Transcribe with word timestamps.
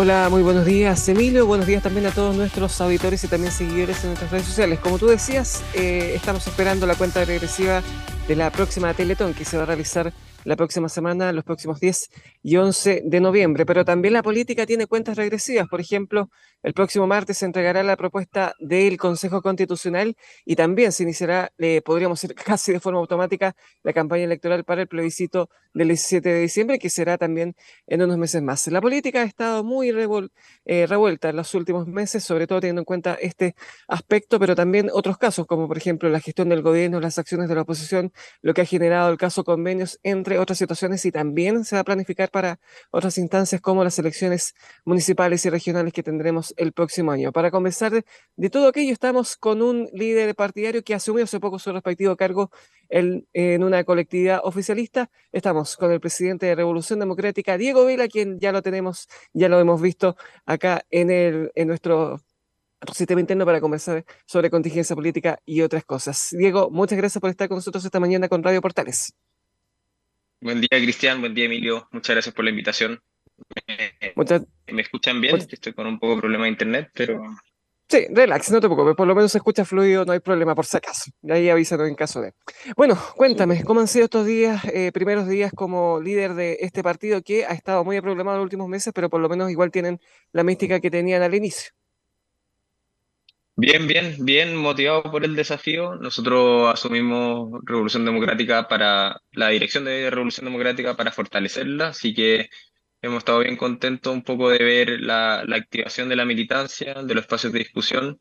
Hola, 0.00 0.28
muy 0.30 0.44
buenos 0.44 0.64
días 0.64 1.08
Emilio, 1.08 1.44
buenos 1.44 1.66
días 1.66 1.82
también 1.82 2.06
a 2.06 2.12
todos 2.12 2.36
nuestros 2.36 2.80
auditores 2.80 3.24
y 3.24 3.26
también 3.26 3.52
seguidores 3.52 4.04
en 4.04 4.10
nuestras 4.10 4.30
redes 4.30 4.46
sociales. 4.46 4.78
Como 4.78 4.96
tú 4.96 5.08
decías, 5.08 5.64
eh, 5.74 6.12
estamos 6.14 6.46
esperando 6.46 6.86
la 6.86 6.94
cuenta 6.94 7.24
regresiva 7.24 7.82
de 8.28 8.36
la 8.36 8.52
próxima 8.52 8.94
Teletón 8.94 9.34
que 9.34 9.44
se 9.44 9.56
va 9.56 9.64
a 9.64 9.66
realizar 9.66 10.12
la 10.44 10.56
próxima 10.56 10.88
semana, 10.88 11.32
los 11.32 11.44
próximos 11.44 11.80
10 11.80 12.10
y 12.42 12.56
11 12.56 13.02
de 13.04 13.20
noviembre. 13.20 13.66
Pero 13.66 13.84
también 13.84 14.14
la 14.14 14.22
política 14.22 14.66
tiene 14.66 14.86
cuentas 14.86 15.16
regresivas. 15.16 15.68
Por 15.68 15.80
ejemplo, 15.80 16.30
el 16.62 16.74
próximo 16.74 17.06
martes 17.06 17.38
se 17.38 17.46
entregará 17.46 17.82
la 17.82 17.96
propuesta 17.96 18.54
del 18.58 18.96
Consejo 18.96 19.42
Constitucional 19.42 20.16
y 20.44 20.56
también 20.56 20.92
se 20.92 21.02
iniciará, 21.02 21.52
eh, 21.58 21.82
podríamos 21.82 22.20
decir 22.20 22.34
casi 22.44 22.72
de 22.72 22.80
forma 22.80 22.98
automática, 22.98 23.54
la 23.82 23.92
campaña 23.92 24.24
electoral 24.24 24.64
para 24.64 24.82
el 24.82 24.88
plebiscito 24.88 25.50
del 25.74 25.88
17 25.88 26.28
de 26.28 26.40
diciembre, 26.40 26.78
que 26.78 26.90
será 26.90 27.18
también 27.18 27.54
en 27.86 28.02
unos 28.02 28.18
meses 28.18 28.42
más. 28.42 28.66
La 28.68 28.80
política 28.80 29.20
ha 29.20 29.24
estado 29.24 29.62
muy 29.64 29.90
eh, 29.90 30.86
revuelta 30.86 31.30
en 31.30 31.36
los 31.36 31.54
últimos 31.54 31.86
meses, 31.86 32.24
sobre 32.24 32.46
todo 32.46 32.60
teniendo 32.60 32.80
en 32.80 32.84
cuenta 32.84 33.14
este 33.20 33.54
aspecto, 33.86 34.38
pero 34.38 34.54
también 34.54 34.90
otros 34.92 35.18
casos, 35.18 35.46
como 35.46 35.68
por 35.68 35.76
ejemplo 35.76 36.08
la 36.08 36.20
gestión 36.20 36.48
del 36.48 36.62
gobierno, 36.62 37.00
las 37.00 37.18
acciones 37.18 37.48
de 37.48 37.54
la 37.54 37.62
oposición, 37.62 38.12
lo 38.42 38.54
que 38.54 38.62
ha 38.62 38.64
generado 38.64 39.10
el 39.10 39.18
caso 39.18 39.44
convenios 39.44 39.98
entre 40.02 40.37
otras 40.38 40.58
situaciones 40.58 41.04
y 41.04 41.12
también 41.12 41.64
se 41.64 41.76
va 41.76 41.80
a 41.80 41.84
planificar 41.84 42.30
para 42.30 42.58
otras 42.90 43.18
instancias 43.18 43.60
como 43.60 43.84
las 43.84 43.98
elecciones 43.98 44.54
municipales 44.84 45.44
y 45.44 45.50
regionales 45.50 45.92
que 45.92 46.02
tendremos 46.02 46.54
el 46.56 46.72
próximo 46.72 47.12
año. 47.12 47.32
Para 47.32 47.50
conversar 47.50 48.04
de, 48.36 48.50
todo 48.50 48.68
aquello, 48.68 48.92
estamos 48.92 49.36
con 49.36 49.62
un 49.62 49.88
líder 49.92 50.34
partidario 50.34 50.82
que 50.82 50.94
asumió 50.94 51.24
hace 51.24 51.40
poco 51.40 51.58
su 51.58 51.72
respectivo 51.72 52.16
cargo 52.16 52.50
en 52.88 53.62
una 53.62 53.84
colectividad 53.84 54.40
oficialista. 54.42 55.10
Estamos 55.32 55.76
con 55.76 55.92
el 55.92 56.00
presidente 56.00 56.46
de 56.46 56.54
Revolución 56.54 56.98
Democrática, 56.98 57.58
Diego 57.58 57.84
Vela, 57.84 58.08
quien 58.08 58.38
ya 58.38 58.52
lo 58.52 58.62
tenemos, 58.62 59.08
ya 59.32 59.48
lo 59.48 59.60
hemos 59.60 59.80
visto 59.80 60.16
acá 60.46 60.84
en, 60.90 61.10
el, 61.10 61.52
en 61.54 61.68
nuestro 61.68 62.20
sistema 62.92 63.20
interno 63.20 63.44
para 63.44 63.60
conversar 63.60 64.04
sobre 64.26 64.50
contingencia 64.50 64.94
política 64.94 65.40
y 65.44 65.62
otras 65.62 65.84
cosas. 65.84 66.28
Diego, 66.32 66.70
muchas 66.70 66.98
gracias 66.98 67.20
por 67.20 67.30
estar 67.30 67.48
con 67.48 67.56
nosotros 67.56 67.84
esta 67.84 68.00
mañana 68.00 68.28
con 68.28 68.42
Radio 68.42 68.60
Portales. 68.60 69.14
Buen 70.40 70.60
día, 70.60 70.68
Cristian. 70.70 71.20
Buen 71.20 71.34
día, 71.34 71.46
Emilio. 71.46 71.88
Muchas 71.90 72.14
gracias 72.14 72.34
por 72.34 72.44
la 72.44 72.50
invitación. 72.50 73.00
¿Me, 73.66 74.82
escuchan 74.82 75.20
bien? 75.20 75.36
Estoy 75.36 75.72
con 75.72 75.86
un 75.86 75.98
poco 75.98 76.14
de 76.14 76.20
problema 76.20 76.44
de 76.44 76.50
internet, 76.50 76.90
pero... 76.94 77.22
Sí, 77.90 78.06
relax, 78.10 78.50
no 78.50 78.60
te 78.60 78.66
preocupes, 78.66 78.94
por 78.94 79.06
lo 79.06 79.14
menos 79.14 79.32
se 79.32 79.38
escucha 79.38 79.64
fluido, 79.64 80.04
no 80.04 80.12
hay 80.12 80.20
problema 80.20 80.54
por 80.54 80.66
si 80.66 80.76
acaso. 80.76 81.10
De 81.22 81.32
ahí 81.32 81.48
avísanos 81.48 81.88
en 81.88 81.94
caso 81.94 82.20
de. 82.20 82.34
Bueno, 82.76 82.98
cuéntame, 83.16 83.64
¿cómo 83.64 83.80
han 83.80 83.88
sido 83.88 84.04
estos 84.04 84.26
días, 84.26 84.62
eh, 84.66 84.92
primeros 84.92 85.26
días 85.26 85.52
como 85.54 85.98
líder 85.98 86.34
de 86.34 86.58
este 86.60 86.82
partido 86.82 87.22
que 87.22 87.46
ha 87.46 87.54
estado 87.54 87.84
muy 87.84 87.98
problemado 88.02 88.36
en 88.36 88.40
los 88.40 88.44
últimos 88.44 88.68
meses, 88.68 88.92
pero 88.94 89.08
por 89.08 89.22
lo 89.22 89.30
menos 89.30 89.50
igual 89.50 89.70
tienen 89.70 90.00
la 90.32 90.44
mística 90.44 90.80
que 90.80 90.90
tenían 90.90 91.22
al 91.22 91.34
inicio? 91.34 91.72
Bien, 93.60 93.88
bien, 93.88 94.14
bien 94.24 94.54
motivado 94.56 95.02
por 95.02 95.24
el 95.24 95.34
desafío. 95.34 95.96
Nosotros 95.96 96.72
asumimos 96.72 97.60
Revolución 97.64 98.04
Democrática 98.04 98.68
para 98.68 99.20
la 99.32 99.48
dirección 99.48 99.84
de 99.84 100.08
Revolución 100.10 100.44
Democrática 100.44 100.96
para 100.96 101.10
fortalecerla, 101.10 101.88
así 101.88 102.14
que 102.14 102.50
hemos 103.02 103.18
estado 103.18 103.40
bien 103.40 103.56
contentos 103.56 104.12
un 104.14 104.22
poco 104.22 104.50
de 104.50 104.58
ver 104.64 105.00
la, 105.00 105.42
la 105.44 105.56
activación 105.56 106.08
de 106.08 106.14
la 106.16 106.24
militancia, 106.24 106.94
de 107.02 107.14
los 107.14 107.22
espacios 107.24 107.52
de 107.52 107.58
discusión. 107.58 108.16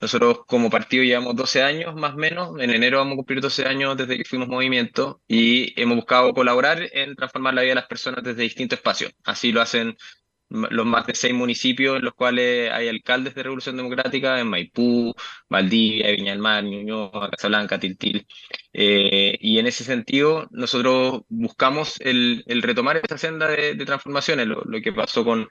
Nosotros 0.00 0.40
como 0.46 0.70
partido 0.70 1.02
llevamos 1.02 1.34
12 1.34 1.62
años 1.64 1.94
más 1.96 2.14
o 2.14 2.18
menos, 2.18 2.50
en 2.60 2.70
enero 2.70 2.98
vamos 2.98 3.14
a 3.14 3.16
cumplir 3.16 3.40
12 3.40 3.66
años 3.66 3.96
desde 3.96 4.16
que 4.18 4.24
fuimos 4.24 4.46
movimiento 4.48 5.20
y 5.26 5.80
hemos 5.80 5.96
buscado 5.96 6.32
colaborar 6.32 6.80
en 6.92 7.16
transformar 7.16 7.54
la 7.54 7.62
vida 7.62 7.70
de 7.70 7.76
las 7.76 7.86
personas 7.88 8.22
desde 8.22 8.42
distintos 8.42 8.78
espacios. 8.78 9.12
Así 9.24 9.50
lo 9.50 9.62
hacen 9.62 9.96
los 10.48 10.86
más 10.86 11.06
de 11.06 11.14
seis 11.14 11.34
municipios 11.34 11.96
en 11.96 12.04
los 12.04 12.14
cuales 12.14 12.70
hay 12.72 12.88
alcaldes 12.88 13.34
de 13.34 13.42
Revolución 13.42 13.76
Democrática, 13.76 14.38
en 14.40 14.48
Maipú, 14.48 15.14
Valdivia, 15.48 16.10
Viña 16.12 16.32
del 16.32 16.40
Mar, 16.40 16.64
Ñuñoa, 16.64 17.30
Casablanca, 17.30 17.78
Tiltil. 17.78 18.26
Eh, 18.72 19.36
y 19.40 19.58
en 19.58 19.66
ese 19.66 19.84
sentido, 19.84 20.48
nosotros 20.50 21.22
buscamos 21.28 22.00
el, 22.00 22.44
el 22.46 22.62
retomar 22.62 22.98
esa 22.98 23.18
senda 23.18 23.48
de, 23.48 23.74
transformaciones, 23.84 24.46
lo, 24.46 24.62
que 24.82 24.92
pasó 24.92 25.24
con, 25.24 25.48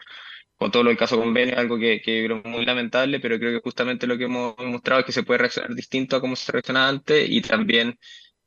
con 0.57 0.71
todo 0.71 0.83
lo 0.83 0.89
del 0.89 0.97
caso 0.97 1.17
convenio, 1.19 1.57
algo 1.57 1.77
que, 1.77 2.01
que 2.01 2.25
es 2.25 2.45
muy 2.45 2.65
lamentable, 2.65 3.19
pero 3.19 3.37
creo 3.39 3.53
que 3.59 3.63
justamente 3.63 4.07
lo 4.07 4.17
que 4.17 4.25
hemos 4.25 4.55
mostrado 4.59 5.01
es 5.01 5.05
que 5.05 5.11
se 5.11 5.23
puede 5.23 5.39
reaccionar 5.39 5.73
distinto 5.75 6.15
a 6.15 6.21
cómo 6.21 6.35
se 6.35 6.51
reaccionaba 6.51 6.89
antes 6.89 7.29
y 7.29 7.41
también 7.41 7.97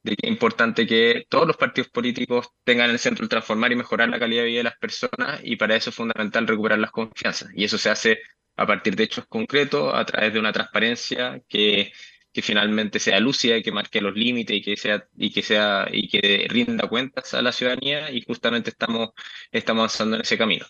de 0.03 0.17
que 0.17 0.27
es 0.27 0.33
importante 0.33 0.87
que 0.87 1.27
todos 1.29 1.47
los 1.47 1.57
partidos 1.57 1.91
políticos 1.91 2.49
tengan 2.65 2.91
el 2.91 2.99
centro 2.99 3.25
el 3.25 3.29
transformar 3.29 3.73
y 3.73 3.77
mejorar 3.77 4.09
la 4.09 4.19
calidad 4.19 4.43
de 4.43 4.49
vida 4.49 4.59
de 4.59 4.65
las 4.65 4.79
personas 4.79 5.41
y 5.43 5.57
para 5.57 5.77
eso 5.77 5.91
es 5.91 5.97
fundamental 5.97 6.47
recuperar 6.47 6.79
las 6.79 6.91
confianzas. 6.91 7.51
Y 7.55 7.65
eso 7.65 7.79
se 7.79 7.91
hace 7.91 8.19
a 8.57 8.67
partir 8.67 8.97
de 8.97 9.05
hechos 9.05 9.27
concretos, 9.29 9.93
a 9.95 10.05
través 10.05 10.33
de 10.33 10.41
una 10.41 10.53
transparencia 10.53 11.41
que, 11.49 11.93
que 12.33 12.43
finalmente 12.43 12.99
sea 12.99 13.21
lúcida 13.21 13.57
y 13.57 13.63
que 13.63 13.73
marque 13.73 14.01
los 14.01 14.15
límites 14.15 14.57
y 14.57 14.63
que 14.63 14.77
sea 14.77 15.05
y 15.17 15.33
que 15.33 15.43
sea 15.43 15.89
y 15.91 16.09
que 16.09 16.47
rinda 16.49 16.89
cuentas 16.89 17.35
a 17.35 17.43
la 17.43 17.53
ciudadanía 17.53 18.11
y 18.11 18.23
justamente 18.23 18.71
estamos, 18.71 19.11
estamos 19.51 19.81
avanzando 19.81 20.17
en 20.17 20.23
ese 20.23 20.39
camino. 20.39 20.67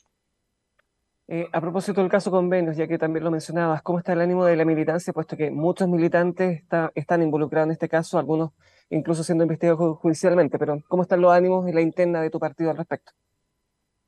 Eh, 1.30 1.46
a 1.52 1.60
propósito 1.60 2.00
del 2.00 2.10
caso 2.10 2.30
convenios, 2.30 2.74
ya 2.74 2.86
que 2.86 2.96
también 2.96 3.22
lo 3.22 3.30
mencionabas, 3.30 3.82
¿cómo 3.82 3.98
está 3.98 4.14
el 4.14 4.22
ánimo 4.22 4.46
de 4.46 4.56
la 4.56 4.64
militancia? 4.64 5.12
Puesto 5.12 5.36
que 5.36 5.50
muchos 5.50 5.86
militantes 5.86 6.62
están 6.94 7.22
involucrados 7.22 7.66
en 7.66 7.72
este 7.72 7.88
caso, 7.88 8.18
algunos 8.18 8.52
incluso 8.90 9.24
siendo 9.24 9.44
investigados 9.44 9.98
judicialmente, 9.98 10.58
pero 10.58 10.82
¿cómo 10.88 11.02
están 11.02 11.20
los 11.20 11.32
ánimos 11.32 11.68
y 11.68 11.72
la 11.72 11.80
interna 11.80 12.22
de 12.22 12.30
tu 12.30 12.38
partido 12.38 12.70
al 12.70 12.76
respecto? 12.76 13.12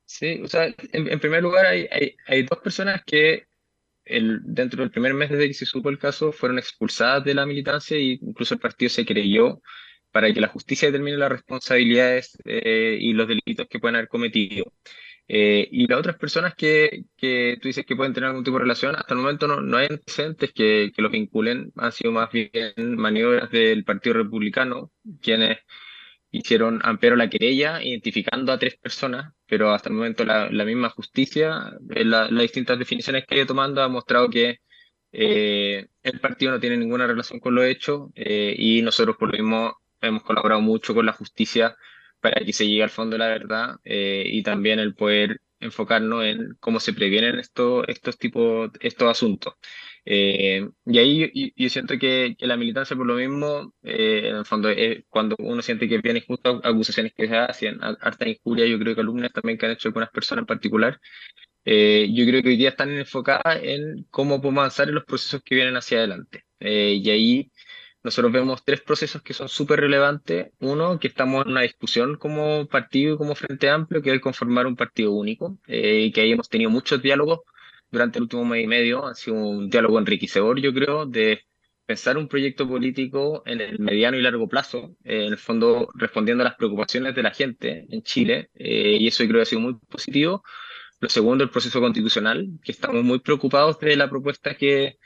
Sí, 0.05 0.41
o 0.43 0.47
sea, 0.47 0.73
en, 0.91 1.19
primer 1.19 1.41
lugar 1.41 1.65
hay, 1.65 1.87
hay, 2.27 2.43
dos 2.43 2.59
personas 2.59 3.01
que 3.05 3.45
el, 4.03 4.41
dentro 4.43 4.81
del 4.81 4.91
primer 4.91 5.13
mes 5.13 5.29
desde 5.29 5.47
que 5.47 5.53
se 5.53 5.65
supo 5.65 5.89
el 5.89 5.99
caso 5.99 6.33
fueron 6.33 6.59
expulsadas 6.59 7.23
de 7.23 7.33
la 7.33 7.45
militancia 7.45 7.95
e 7.95 8.19
incluso 8.21 8.53
el 8.53 8.59
partido 8.59 8.89
se 8.89 9.05
creyó 9.05 9.61
para 10.11 10.33
que 10.33 10.41
la 10.41 10.49
justicia 10.49 10.89
determine 10.89 11.17
las 11.17 11.31
responsabilidades 11.31 12.37
eh, 12.43 12.97
y 12.99 13.13
los 13.13 13.27
delitos 13.27 13.67
que 13.69 13.79
pueden 13.79 13.95
haber 13.95 14.09
cometido. 14.09 14.73
Eh, 15.33 15.69
y 15.71 15.87
las 15.87 15.99
otras 15.99 16.17
personas 16.17 16.55
que, 16.55 17.05
que 17.15 17.57
tú 17.61 17.69
dices 17.69 17.85
que 17.85 17.95
pueden 17.95 18.11
tener 18.13 18.27
algún 18.27 18.43
tipo 18.43 18.57
de 18.57 18.63
relación, 18.63 18.97
hasta 18.97 19.13
el 19.13 19.21
momento 19.21 19.47
no, 19.47 19.61
no 19.61 19.77
hay 19.77 19.87
antecedentes 19.89 20.51
que, 20.51 20.91
que 20.93 21.01
los 21.01 21.09
vinculen, 21.09 21.71
han 21.77 21.93
sido 21.93 22.11
más 22.11 22.29
bien 22.33 22.51
maniobras 22.97 23.49
del 23.49 23.85
Partido 23.85 24.15
Republicano, 24.15 24.91
quienes 25.21 25.59
hicieron 26.31 26.81
ampliaron 26.83 27.19
la 27.19 27.29
querella 27.29 27.81
identificando 27.81 28.51
a 28.51 28.59
tres 28.59 28.75
personas, 28.75 29.33
pero 29.47 29.71
hasta 29.71 29.87
el 29.87 29.95
momento 29.95 30.25
la, 30.25 30.49
la 30.51 30.65
misma 30.65 30.89
justicia, 30.89 31.77
en 31.91 32.09
las 32.09 32.29
distintas 32.29 32.77
definiciones 32.77 33.25
que 33.25 33.35
ha 33.35 33.37
ido 33.37 33.47
tomando, 33.47 33.81
ha 33.81 33.87
mostrado 33.87 34.29
que 34.29 34.57
eh, 35.13 35.87
el 36.03 36.19
partido 36.19 36.51
no 36.51 36.59
tiene 36.59 36.75
ninguna 36.75 37.07
relación 37.07 37.39
con 37.39 37.55
lo 37.55 37.63
hecho 37.63 38.11
eh, 38.15 38.53
y 38.57 38.81
nosotros 38.81 39.15
por 39.15 39.29
lo 39.29 39.41
mismo 39.41 39.77
hemos 40.01 40.23
colaborado 40.23 40.59
mucho 40.59 40.93
con 40.93 41.05
la 41.05 41.13
justicia 41.13 41.77
para 42.21 42.45
que 42.45 42.53
se 42.53 42.67
llegue 42.67 42.83
al 42.83 42.89
fondo 42.89 43.15
de 43.15 43.19
la 43.19 43.27
verdad 43.27 43.75
eh, 43.83 44.23
y 44.25 44.43
también 44.43 44.79
el 44.79 44.95
poder 44.95 45.41
enfocarnos 45.59 46.23
en 46.25 46.55
cómo 46.59 46.79
se 46.79 46.93
previenen 46.93 47.39
estos, 47.39 47.85
estos 47.87 48.17
tipos, 48.17 48.71
estos 48.79 49.09
asuntos. 49.09 49.55
Eh, 50.05 50.67
y 50.85 50.97
ahí 50.97 51.53
yo, 51.55 51.69
siento 51.69 51.97
que, 51.99 52.35
la 52.39 52.57
militancia 52.57 52.95
por 52.95 53.05
lo 53.05 53.15
mismo, 53.15 53.73
eh, 53.83 54.29
en 54.29 54.37
el 54.37 54.45
fondo, 54.45 54.69
cuando 55.09 55.35
uno 55.39 55.61
siente 55.61 55.87
que 55.87 55.99
vienen 55.99 56.23
justo 56.25 56.61
acusaciones 56.63 57.13
que 57.13 57.27
se 57.27 57.35
hacen, 57.37 57.79
harta 57.83 58.27
injuria, 58.27 58.65
yo 58.65 58.79
creo 58.79 58.95
que 58.95 59.01
alumnas 59.01 59.31
también 59.31 59.57
que 59.57 59.65
han 59.67 59.73
hecho 59.73 59.89
algunas 59.89 60.09
personas 60.09 60.43
en 60.43 60.47
particular, 60.47 60.99
yo 61.65 62.25
creo 62.25 62.41
que 62.41 62.49
hoy 62.49 62.57
día 62.57 62.69
están 62.69 62.89
enfocadas 62.91 63.59
en 63.61 64.05
cómo 64.09 64.41
podemos 64.41 64.61
avanzar 64.61 64.89
en 64.89 64.95
los 64.95 65.05
procesos 65.05 65.41
que 65.43 65.55
vienen 65.55 65.75
hacia 65.77 65.99
adelante. 65.99 66.45
y 66.59 67.09
ahí 67.09 67.51
nosotros 68.03 68.31
vemos 68.31 68.63
tres 68.63 68.81
procesos 68.81 69.21
que 69.21 69.33
son 69.33 69.47
súper 69.49 69.79
relevantes. 69.79 70.51
Uno, 70.59 70.99
que 70.99 71.07
estamos 71.07 71.45
en 71.45 71.51
una 71.51 71.61
discusión 71.61 72.17
como 72.17 72.67
partido 72.67 73.15
y 73.15 73.17
como 73.17 73.35
Frente 73.35 73.69
Amplio, 73.69 74.01
que 74.01 74.13
es 74.13 74.21
conformar 74.21 74.65
un 74.67 74.75
partido 74.75 75.11
único, 75.11 75.57
eh, 75.67 76.05
y 76.05 76.11
que 76.11 76.21
ahí 76.21 76.31
hemos 76.31 76.49
tenido 76.49 76.69
muchos 76.69 77.01
diálogos 77.01 77.41
durante 77.91 78.17
el 78.17 78.23
último 78.23 78.45
mes 78.45 78.63
y 78.63 78.67
medio. 78.67 79.05
Ha 79.05 79.15
sido 79.15 79.35
un 79.37 79.69
diálogo 79.69 79.99
enriquecedor, 79.99 80.59
yo 80.59 80.73
creo, 80.73 81.05
de 81.05 81.41
pensar 81.85 82.17
un 82.17 82.27
proyecto 82.27 82.67
político 82.67 83.43
en 83.45 83.61
el 83.61 83.79
mediano 83.79 84.17
y 84.17 84.21
largo 84.21 84.47
plazo, 84.47 84.95
eh, 85.03 85.25
en 85.25 85.33
el 85.33 85.37
fondo 85.37 85.89
respondiendo 85.95 86.41
a 86.43 86.45
las 86.45 86.55
preocupaciones 86.55 87.13
de 87.15 87.23
la 87.23 87.31
gente 87.31 87.85
en 87.89 88.01
Chile, 88.01 88.49
eh, 88.55 88.97
y 88.99 89.07
eso 89.07 89.23
yo 89.23 89.29
creo 89.29 89.39
que 89.39 89.43
ha 89.43 89.45
sido 89.45 89.61
muy 89.61 89.75
positivo. 89.89 90.43
Lo 90.99 91.09
segundo, 91.09 91.43
el 91.43 91.49
proceso 91.49 91.79
constitucional, 91.81 92.47
que 92.63 92.71
estamos 92.71 93.03
muy 93.03 93.19
preocupados 93.19 93.79
de 93.79 93.95
la 93.95 94.09
propuesta 94.09 94.55
que 94.55 94.97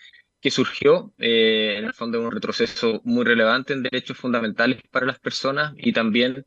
que 0.42 0.52
surgió, 0.52 1.14
eh, 1.18 1.76
en 1.78 1.86
el 1.86 1.94
fondo, 1.94 2.22
un 2.22 2.32
retroceso 2.32 3.02
muy 3.04 3.26
relevante 3.26 3.74
en 3.74 3.84
derechos 3.84 4.18
fundamentales 4.18 4.82
para 4.92 5.06
las 5.06 5.20
personas 5.20 5.74
y 5.78 5.92
también 5.94 6.46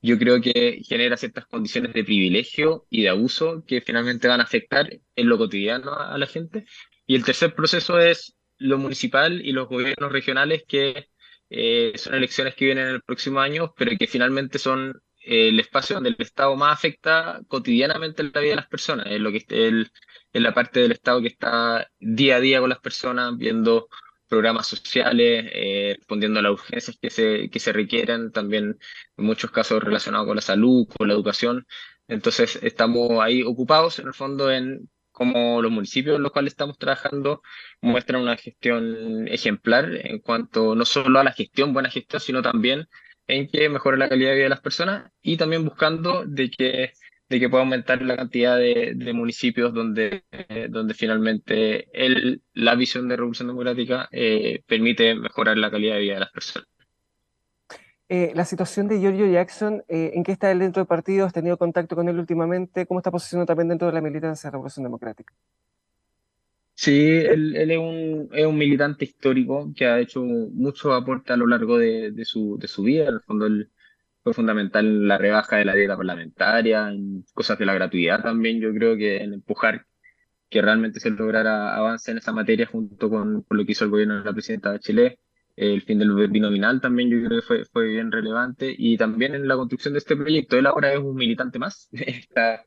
yo 0.00 0.18
creo 0.18 0.40
que 0.40 0.80
genera 0.84 1.16
ciertas 1.16 1.46
condiciones 1.46 1.92
de 1.92 2.04
privilegio 2.04 2.86
y 2.90 3.02
de 3.02 3.08
abuso 3.08 3.64
que 3.66 3.80
finalmente 3.80 4.28
van 4.28 4.40
a 4.40 4.44
afectar 4.44 4.88
en 5.16 5.28
lo 5.28 5.38
cotidiano 5.38 5.92
a, 5.94 6.16
la 6.18 6.26
gente. 6.26 6.66
Y 7.06 7.16
el 7.16 7.24
tercer 7.24 7.54
proceso 7.54 7.98
es 7.98 8.36
lo 8.58 8.78
municipal 8.78 9.40
y 9.44 9.52
los 9.52 9.68
gobiernos 9.68 10.12
regionales 10.12 10.64
que 10.66 11.08
eh, 11.50 11.92
son 11.96 12.14
elecciones 12.14 12.54
que 12.54 12.66
vienen 12.66 12.88
en 12.88 12.94
el 12.96 13.02
próximo 13.02 13.40
año, 13.40 13.74
pero 13.76 13.92
que 13.98 14.06
finalmente 14.06 14.58
son 14.58 15.00
el 15.28 15.60
espacio 15.60 15.96
donde 15.96 16.10
el 16.10 16.16
Estado 16.18 16.56
más 16.56 16.72
afecta 16.74 17.40
cotidianamente 17.48 18.22
la 18.22 18.40
vida 18.40 18.50
de 18.50 18.56
las 18.56 18.66
personas, 18.68 19.06
es 19.10 19.20
lo 19.20 19.30
que 19.30 19.44
el, 19.48 19.92
en 20.32 20.42
la 20.42 20.54
parte 20.54 20.80
del 20.80 20.92
Estado 20.92 21.20
que 21.20 21.28
está 21.28 21.90
día 21.98 22.36
a 22.36 22.40
día 22.40 22.60
con 22.60 22.70
las 22.70 22.80
personas, 22.80 23.36
viendo 23.36 23.88
programas 24.28 24.66
sociales, 24.66 25.46
eh, 25.52 25.94
respondiendo 25.98 26.40
a 26.40 26.42
las 26.42 26.52
urgencias 26.52 26.98
que 27.00 27.10
se, 27.10 27.50
que 27.50 27.60
se 27.60 27.72
requieran, 27.72 28.32
también 28.32 28.78
en 29.16 29.24
muchos 29.24 29.50
casos 29.50 29.82
relacionados 29.82 30.26
con 30.26 30.36
la 30.36 30.42
salud, 30.42 30.86
con 30.96 31.08
la 31.08 31.14
educación. 31.14 31.66
Entonces, 32.08 32.58
estamos 32.62 33.20
ahí 33.20 33.42
ocupados 33.42 33.98
en 33.98 34.06
el 34.08 34.14
fondo 34.14 34.50
en 34.50 34.88
cómo 35.12 35.60
los 35.62 35.72
municipios 35.72 36.16
en 36.16 36.22
los 36.22 36.32
cuales 36.32 36.52
estamos 36.52 36.78
trabajando 36.78 37.42
muestran 37.80 38.22
una 38.22 38.36
gestión 38.36 39.28
ejemplar 39.28 39.90
en 39.94 40.20
cuanto 40.20 40.74
no 40.74 40.84
solo 40.84 41.18
a 41.18 41.24
la 41.24 41.32
gestión, 41.32 41.72
buena 41.72 41.90
gestión, 41.90 42.20
sino 42.20 42.42
también 42.42 42.88
en 43.28 43.46
que 43.46 43.68
mejore 43.68 43.98
la 43.98 44.08
calidad 44.08 44.30
de 44.30 44.36
vida 44.36 44.44
de 44.44 44.50
las 44.50 44.60
personas 44.60 45.12
y 45.22 45.36
también 45.36 45.64
buscando 45.64 46.24
de 46.26 46.50
que 46.50 46.92
de 47.28 47.38
que 47.38 47.48
pueda 47.48 47.62
aumentar 47.62 48.00
la 48.02 48.16
cantidad 48.16 48.56
de, 48.56 49.12
municipios 49.12 49.74
donde, 49.74 50.24
eh, 50.30 50.68
donde 50.70 50.94
finalmente 50.94 51.88
el, 51.92 52.42
la 52.54 52.74
visión 52.74 53.08
de 53.08 53.16
Revolución 53.16 53.48
Democrática 53.48 54.08
eh, 54.12 54.62
permite 54.66 55.14
mejorar 55.14 55.58
la 55.58 55.70
calidad 55.70 55.96
de 55.96 56.00
vida 56.00 56.14
de 56.14 56.20
las 56.20 56.30
personas. 56.30 56.68
Eh, 58.08 58.32
la 58.34 58.46
situación 58.46 58.88
de 58.88 58.98
Giorgio 59.00 59.26
Jackson, 59.26 59.84
¿en 59.88 60.24
qué 60.24 60.32
está 60.32 60.50
él 60.50 60.60
dentro 60.60 60.80
del 60.80 60.86
partido? 60.86 61.26
¿Has 61.26 61.34
tenido 61.34 61.58
contacto 61.58 61.94
con 61.94 62.08
él 62.08 62.18
últimamente? 62.18 62.86
¿Cómo 62.86 63.00
está 63.00 63.10
posicionado 63.10 63.44
también 63.44 63.68
dentro 63.68 63.86
de 63.86 63.92
la 63.92 64.00
militancia 64.00 64.48
de 64.48 64.52
Revolución 64.52 64.84
Democrática? 64.84 65.34
Sí, 66.80 66.92
él, 66.92 67.56
él 67.56 67.70
es, 67.72 67.78
un, 67.78 68.28
es, 68.32 68.46
un, 68.46 68.56
militante 68.56 69.04
histórico 69.04 69.72
que 69.76 69.86
ha 69.86 69.98
hecho 69.98 70.22
mucho 70.22 70.94
aporte 70.94 71.32
a 71.32 71.36
lo 71.36 71.46
largo 71.48 71.76
de, 71.76 72.12
de, 72.12 72.24
su, 72.24 72.56
de 72.56 72.68
su 72.68 72.84
vida. 72.84 73.08
En 73.08 73.14
el 73.14 73.20
fondo, 73.22 73.46
él, 73.46 73.70
fue 74.22 74.34
fundamental 74.34 75.08
la 75.08 75.18
rebaja 75.18 75.56
de 75.56 75.64
la 75.64 75.74
dieta 75.74 75.96
parlamentaria, 75.96 76.90
en 76.90 77.24
cosas 77.34 77.58
de 77.58 77.66
la 77.66 77.74
gratuidad 77.74 78.22
también, 78.22 78.60
yo 78.60 78.72
creo 78.72 78.96
que 78.96 79.16
en 79.22 79.34
empujar 79.34 79.86
que 80.50 80.62
realmente 80.62 81.00
se 81.00 81.10
lograra 81.10 81.76
avance 81.76 82.10
en 82.10 82.18
esa 82.18 82.32
materia 82.32 82.66
junto 82.66 83.10
con, 83.10 83.44
lo 83.48 83.66
que 83.66 83.72
hizo 83.72 83.84
el 83.84 83.90
gobierno 83.90 84.18
de 84.18 84.24
la 84.24 84.32
presidenta 84.32 84.72
de 84.72 84.80
Chile. 84.80 85.20
El 85.56 85.82
fin 85.82 85.98
del 85.98 86.28
binominal 86.28 86.80
también 86.80 87.10
yo 87.10 87.18
creo 87.26 87.40
que 87.40 87.46
fue, 87.46 87.64
fue 87.66 87.88
bien 87.88 88.12
relevante 88.12 88.74
y 88.76 88.96
también 88.96 89.34
en 89.34 89.48
la 89.48 89.56
construcción 89.56 89.94
de 89.94 89.98
este 89.98 90.16
proyecto. 90.16 90.56
Él 90.56 90.66
ahora 90.66 90.92
es 90.92 91.00
un 91.00 91.14
militante 91.16 91.58
más, 91.58 91.88
está, 91.92 92.64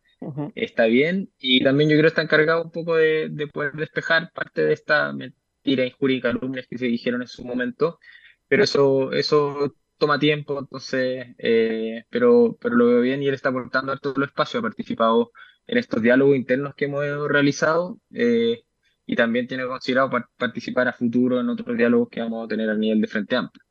está 0.55 0.85
bien. 0.85 1.31
Y 1.39 1.63
también 1.63 1.89
yo 1.89 1.95
creo 1.95 2.03
que 2.03 2.07
está 2.09 2.21
encargado 2.21 2.63
un 2.63 2.71
poco 2.71 2.95
de, 2.95 3.29
de 3.29 3.47
poder 3.47 3.73
despejar 3.73 4.31
parte 4.33 4.63
de 4.63 4.73
esta 4.73 5.11
mentira, 5.13 5.85
injuria 5.85 6.17
y 6.17 6.21
calumnias 6.21 6.67
que 6.67 6.77
se 6.77 6.85
dijeron 6.85 7.21
en 7.21 7.27
su 7.27 7.45
momento, 7.45 7.99
pero 8.47 8.63
eso, 8.63 9.11
eso 9.13 9.75
toma 9.97 10.19
tiempo, 10.19 10.59
entonces, 10.59 11.27
eh, 11.37 12.05
pero, 12.09 12.57
pero 12.59 12.75
lo 12.75 12.87
veo 12.87 13.01
bien 13.01 13.21
y 13.21 13.27
él 13.27 13.35
está 13.35 13.49
aportando 13.49 13.91
a 13.91 13.97
todo 13.97 14.15
el 14.17 14.23
espacio, 14.23 14.59
ha 14.59 14.63
participado 14.63 15.31
en 15.67 15.77
estos 15.77 16.01
diálogos 16.01 16.35
internos 16.35 16.73
que 16.75 16.85
hemos 16.85 17.03
realizado 17.29 17.99
eh, 18.11 18.63
y 19.05 19.15
también 19.15 19.47
tiene 19.47 19.65
considerado 19.67 20.09
participar 20.37 20.87
a 20.87 20.93
futuro 20.93 21.39
en 21.39 21.49
otros 21.49 21.77
diálogos 21.77 22.09
que 22.09 22.21
vamos 22.21 22.45
a 22.45 22.47
tener 22.47 22.69
a 22.69 22.75
nivel 22.75 22.99
de 23.01 23.07
Frente 23.07 23.35
Amplio. 23.35 23.63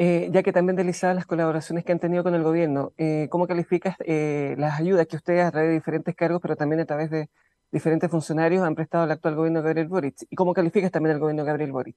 Eh, 0.00 0.30
ya 0.32 0.44
que 0.44 0.52
también 0.52 0.76
deslizaba 0.76 1.12
las 1.12 1.26
colaboraciones 1.26 1.84
que 1.84 1.90
han 1.90 1.98
tenido 1.98 2.22
con 2.22 2.32
el 2.34 2.44
gobierno, 2.44 2.92
¿cómo 3.30 3.48
calificas 3.48 3.96
las 4.06 4.78
ayudas 4.78 5.08
que 5.08 5.16
ustedes 5.16 5.44
a 5.44 5.50
través 5.50 5.70
de 5.70 5.74
diferentes 5.74 6.14
cargos, 6.14 6.40
pero 6.40 6.54
también 6.54 6.80
a 6.80 6.84
través 6.84 7.10
de 7.10 7.28
diferentes 7.72 8.08
funcionarios 8.08 8.62
han 8.62 8.76
prestado 8.76 9.04
al 9.04 9.10
actual 9.10 9.34
gobierno 9.34 9.60
Gabriel 9.60 9.88
Boric? 9.88 10.14
¿Y 10.30 10.36
cómo 10.36 10.54
calificas 10.54 10.92
también 10.92 11.14
el 11.14 11.20
gobierno 11.20 11.44
Gabriel 11.44 11.72
Boric? 11.72 11.96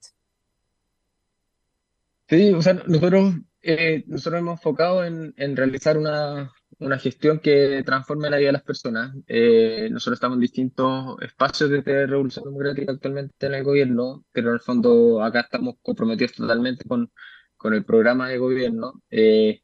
Sí, 2.28 2.52
o 2.54 2.62
sea, 2.62 2.74
nosotros, 2.88 3.36
eh, 3.62 4.04
nosotros 4.08 4.40
hemos 4.40 4.54
enfocado 4.54 5.04
en, 5.04 5.34
en 5.38 5.56
realizar 5.56 5.98
una, 5.98 6.52
una, 6.80 6.98
gestión 6.98 7.40
que 7.40 7.84
transforme 7.86 8.30
la 8.30 8.38
vida 8.38 8.48
de 8.48 8.54
las 8.54 8.64
personas. 8.64 9.14
Eh, 9.28 9.90
nosotros 9.92 10.16
estamos 10.16 10.38
en 10.38 10.42
distintos 10.42 11.22
espacios 11.22 11.70
de 11.70 12.08
Revolución 12.08 12.46
Democrática 12.46 12.94
actualmente 12.94 13.48
en 13.48 13.54
el 13.54 13.64
gobierno, 13.64 14.24
pero 14.32 14.48
en 14.48 14.54
el 14.56 14.60
fondo 14.62 15.22
acá 15.22 15.42
estamos 15.42 15.76
comprometidos 15.82 16.32
totalmente 16.32 16.86
con, 16.88 17.12
con 17.62 17.76
el 17.76 17.86
programa 17.86 18.28
de 18.28 18.40
gobierno. 18.40 19.04
Eh, 19.12 19.62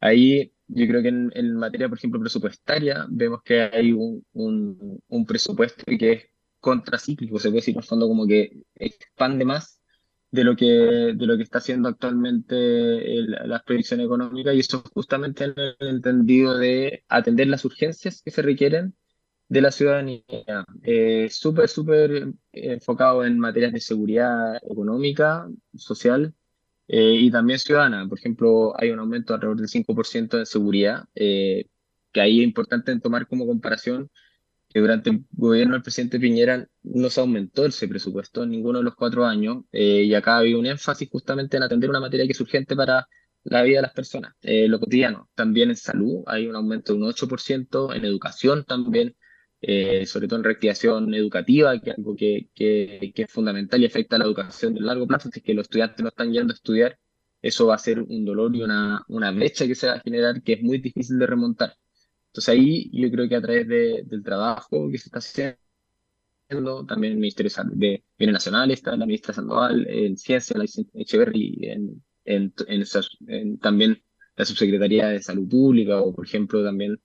ahí 0.00 0.52
yo 0.68 0.86
creo 0.86 1.02
que 1.02 1.08
en, 1.08 1.32
en, 1.34 1.56
materia, 1.56 1.88
por 1.88 1.98
ejemplo, 1.98 2.20
presupuestaria, 2.20 3.06
vemos 3.10 3.42
que 3.42 3.62
hay 3.62 3.92
un, 3.92 4.24
un, 4.32 5.02
un 5.08 5.26
presupuesto 5.26 5.82
que 5.98 6.12
es 6.12 6.24
contracíclico, 6.60 7.40
se 7.40 7.48
puede 7.48 7.60
decir, 7.60 7.74
en 7.74 7.80
el 7.80 7.84
fondo 7.84 8.06
como 8.06 8.24
que 8.26 8.62
expande 8.76 9.44
más 9.44 9.80
de 10.30 10.44
lo 10.44 10.54
que, 10.54 10.66
de 10.66 11.26
lo 11.26 11.36
que 11.36 11.42
está 11.42 11.58
haciendo 11.58 11.88
actualmente 11.88 13.16
las 13.46 13.64
predicciones 13.64 14.06
económicas 14.06 14.54
y 14.54 14.60
eso 14.60 14.84
justamente 14.94 15.44
en 15.44 15.54
el 15.56 15.76
entendido 15.80 16.56
de 16.56 17.04
atender 17.08 17.48
las 17.48 17.64
urgencias 17.64 18.22
que 18.22 18.30
se 18.30 18.42
requieren 18.42 18.94
de 19.48 19.60
la 19.60 19.72
ciudadanía. 19.72 20.22
Eh, 20.84 21.28
súper, 21.30 21.68
súper 21.68 22.32
enfocado 22.52 23.24
en 23.24 23.40
materias 23.40 23.72
de 23.72 23.80
seguridad 23.80 24.56
económica, 24.62 25.48
social 25.74 26.32
eh, 26.92 27.14
y 27.14 27.30
también 27.30 27.58
ciudadana. 27.60 28.08
Por 28.08 28.18
ejemplo, 28.18 28.74
hay 28.76 28.90
un 28.90 28.98
aumento 28.98 29.32
alrededor 29.32 29.58
del 29.58 29.68
5% 29.68 30.38
en 30.38 30.46
seguridad, 30.46 31.04
eh, 31.14 31.66
que 32.12 32.20
ahí 32.20 32.40
es 32.40 32.44
importante 32.44 32.98
tomar 32.98 33.28
como 33.28 33.46
comparación 33.46 34.10
que 34.68 34.80
durante 34.80 35.10
el 35.10 35.24
gobierno 35.32 35.74
del 35.74 35.82
presidente 35.82 36.18
Piñera 36.18 36.66
no 36.82 37.10
se 37.10 37.20
aumentó 37.20 37.66
ese 37.66 37.86
presupuesto 37.88 38.42
en 38.42 38.50
ninguno 38.50 38.78
de 38.78 38.84
los 38.84 38.96
cuatro 38.96 39.24
años, 39.24 39.64
eh, 39.72 40.02
y 40.04 40.14
acá 40.14 40.38
había 40.38 40.58
un 40.58 40.66
énfasis 40.66 41.08
justamente 41.10 41.56
en 41.56 41.64
atender 41.64 41.90
una 41.90 42.00
materia 42.00 42.26
que 42.26 42.32
es 42.32 42.40
urgente 42.40 42.74
para 42.74 43.06
la 43.44 43.62
vida 43.62 43.78
de 43.78 43.82
las 43.82 43.92
personas, 43.92 44.34
eh, 44.42 44.68
lo 44.68 44.80
cotidiano. 44.80 45.28
También 45.34 45.70
en 45.70 45.76
salud 45.76 46.22
hay 46.26 46.46
un 46.46 46.56
aumento 46.56 46.92
de 46.92 46.98
un 47.00 47.04
8%, 47.04 47.94
en 47.94 48.04
educación 48.04 48.64
también, 48.64 49.16
eh, 49.62 50.06
sobre 50.06 50.26
todo 50.26 50.38
en 50.38 50.44
reactivación 50.44 51.12
educativa, 51.14 51.78
que 51.80 51.90
es 51.90 51.98
algo 51.98 52.16
que, 52.16 52.48
que, 52.54 53.12
que, 53.14 53.22
es 53.22 53.30
fundamental 53.30 53.80
y 53.82 53.86
afecta 53.86 54.16
a 54.16 54.18
la 54.18 54.24
educación 54.24 54.74
de 54.74 54.80
largo 54.80 55.06
plazo, 55.06 55.28
es 55.32 55.42
que 55.42 55.54
los 55.54 55.64
estudiantes 55.64 56.02
no 56.02 56.08
están 56.08 56.32
yendo 56.32 56.52
a 56.52 56.54
estudiar, 56.54 56.98
eso 57.42 57.66
va 57.66 57.74
a 57.74 57.78
ser 57.78 58.00
un 58.00 58.24
dolor 58.24 58.54
y 58.56 58.62
una, 58.62 59.04
una 59.08 59.30
brecha 59.32 59.66
que 59.66 59.74
se 59.74 59.86
va 59.88 59.94
a 59.94 60.00
generar 60.00 60.42
que 60.42 60.54
es 60.54 60.62
muy 60.62 60.78
difícil 60.78 61.18
de 61.18 61.26
remontar. 61.26 61.74
Entonces 62.28 62.48
ahí 62.48 62.90
yo 62.92 63.10
creo 63.10 63.28
que 63.28 63.36
a 63.36 63.42
través 63.42 63.68
de, 63.68 64.02
del 64.06 64.22
trabajo 64.22 64.88
que 64.90 64.98
se 64.98 65.08
está 65.08 65.18
haciendo, 65.18 66.86
también 66.86 67.14
el 67.14 67.18
Ministerio 67.18 67.50
de 67.74 68.04
Bienes 68.18 68.34
Nacionales, 68.34 68.78
está 68.78 68.96
la 68.96 69.06
ministra 69.06 69.34
Sandoval, 69.34 69.86
en 69.88 70.16
Ciencia, 70.16 70.56
la 70.56 70.64
Echeverry, 70.94 71.58
en, 71.62 72.02
en, 72.24 72.52
en, 73.26 73.58
también 73.58 74.02
la 74.36 74.44
Subsecretaría 74.44 75.08
de 75.08 75.22
Salud 75.22 75.48
Pública 75.48 76.00
o, 76.00 76.14
por 76.14 76.24
ejemplo, 76.26 76.64
también 76.64 77.00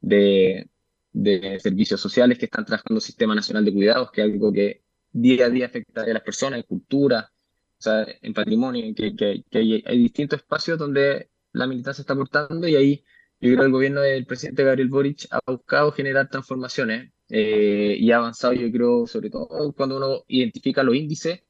de, 0.00 0.68
de 1.12 1.58
Servicios 1.60 2.00
Sociales 2.00 2.38
que 2.38 2.46
están 2.46 2.64
trabajando 2.64 2.96
el 2.98 3.02
Sistema 3.02 3.34
Nacional 3.34 3.64
de 3.64 3.72
Cuidados, 3.72 4.10
que 4.10 4.22
es 4.22 4.32
algo 4.32 4.52
que 4.52 4.82
día 5.12 5.46
a 5.46 5.50
día 5.50 5.66
afecta 5.66 6.02
a 6.02 6.06
las 6.06 6.22
personas, 6.22 6.58
en 6.58 6.64
cultura, 6.64 7.32
o 7.78 7.82
sea, 7.82 8.06
en 8.22 8.32
patrimonio, 8.34 8.94
que, 8.94 9.14
que, 9.14 9.44
que 9.50 9.58
hay, 9.58 9.84
hay, 9.86 9.98
distintos 9.98 10.40
espacios 10.40 10.78
donde 10.78 11.30
la 11.52 11.66
militancia 11.66 12.02
está 12.02 12.14
aportando 12.14 12.66
y 12.68 12.76
ahí 12.76 13.04
yo 13.42 13.48
creo 13.48 13.58
que 13.58 13.66
el 13.66 13.72
gobierno 13.72 14.00
del 14.02 14.24
presidente 14.24 14.62
Gabriel 14.62 14.88
Boric 14.88 15.26
ha 15.32 15.40
buscado 15.50 15.90
generar 15.90 16.30
transformaciones 16.30 17.12
eh, 17.28 17.96
y 17.98 18.12
ha 18.12 18.18
avanzado, 18.18 18.52
yo 18.52 18.70
creo, 18.70 19.06
sobre 19.08 19.30
todo 19.30 19.72
cuando 19.72 19.96
uno 19.96 20.22
identifica 20.28 20.84
los 20.84 20.94
índices, 20.94 21.42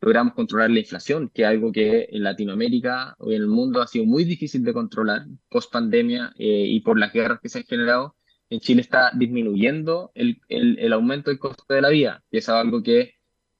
logramos 0.00 0.34
controlar 0.34 0.70
la 0.70 0.80
inflación, 0.80 1.30
que 1.32 1.42
es 1.42 1.48
algo 1.48 1.70
que 1.70 2.08
en 2.10 2.24
Latinoamérica 2.24 3.14
o 3.18 3.30
en 3.30 3.42
el 3.42 3.46
mundo 3.46 3.80
ha 3.80 3.86
sido 3.86 4.06
muy 4.06 4.24
difícil 4.24 4.64
de 4.64 4.72
controlar 4.72 5.26
post 5.48 5.72
pandemia 5.72 6.32
eh, 6.36 6.64
y 6.66 6.80
por 6.80 6.98
las 6.98 7.12
guerras 7.12 7.38
que 7.40 7.48
se 7.48 7.58
han 7.58 7.64
generado. 7.64 8.15
En 8.48 8.60
Chile 8.60 8.80
está 8.80 9.10
disminuyendo 9.14 10.12
el, 10.14 10.40
el, 10.48 10.92
aumento 10.92 11.30
del 11.30 11.38
costo 11.38 11.74
de 11.74 11.80
la 11.80 11.88
vida, 11.88 12.24
y 12.30 12.38
es 12.38 12.48
algo 12.48 12.82
que 12.82 13.14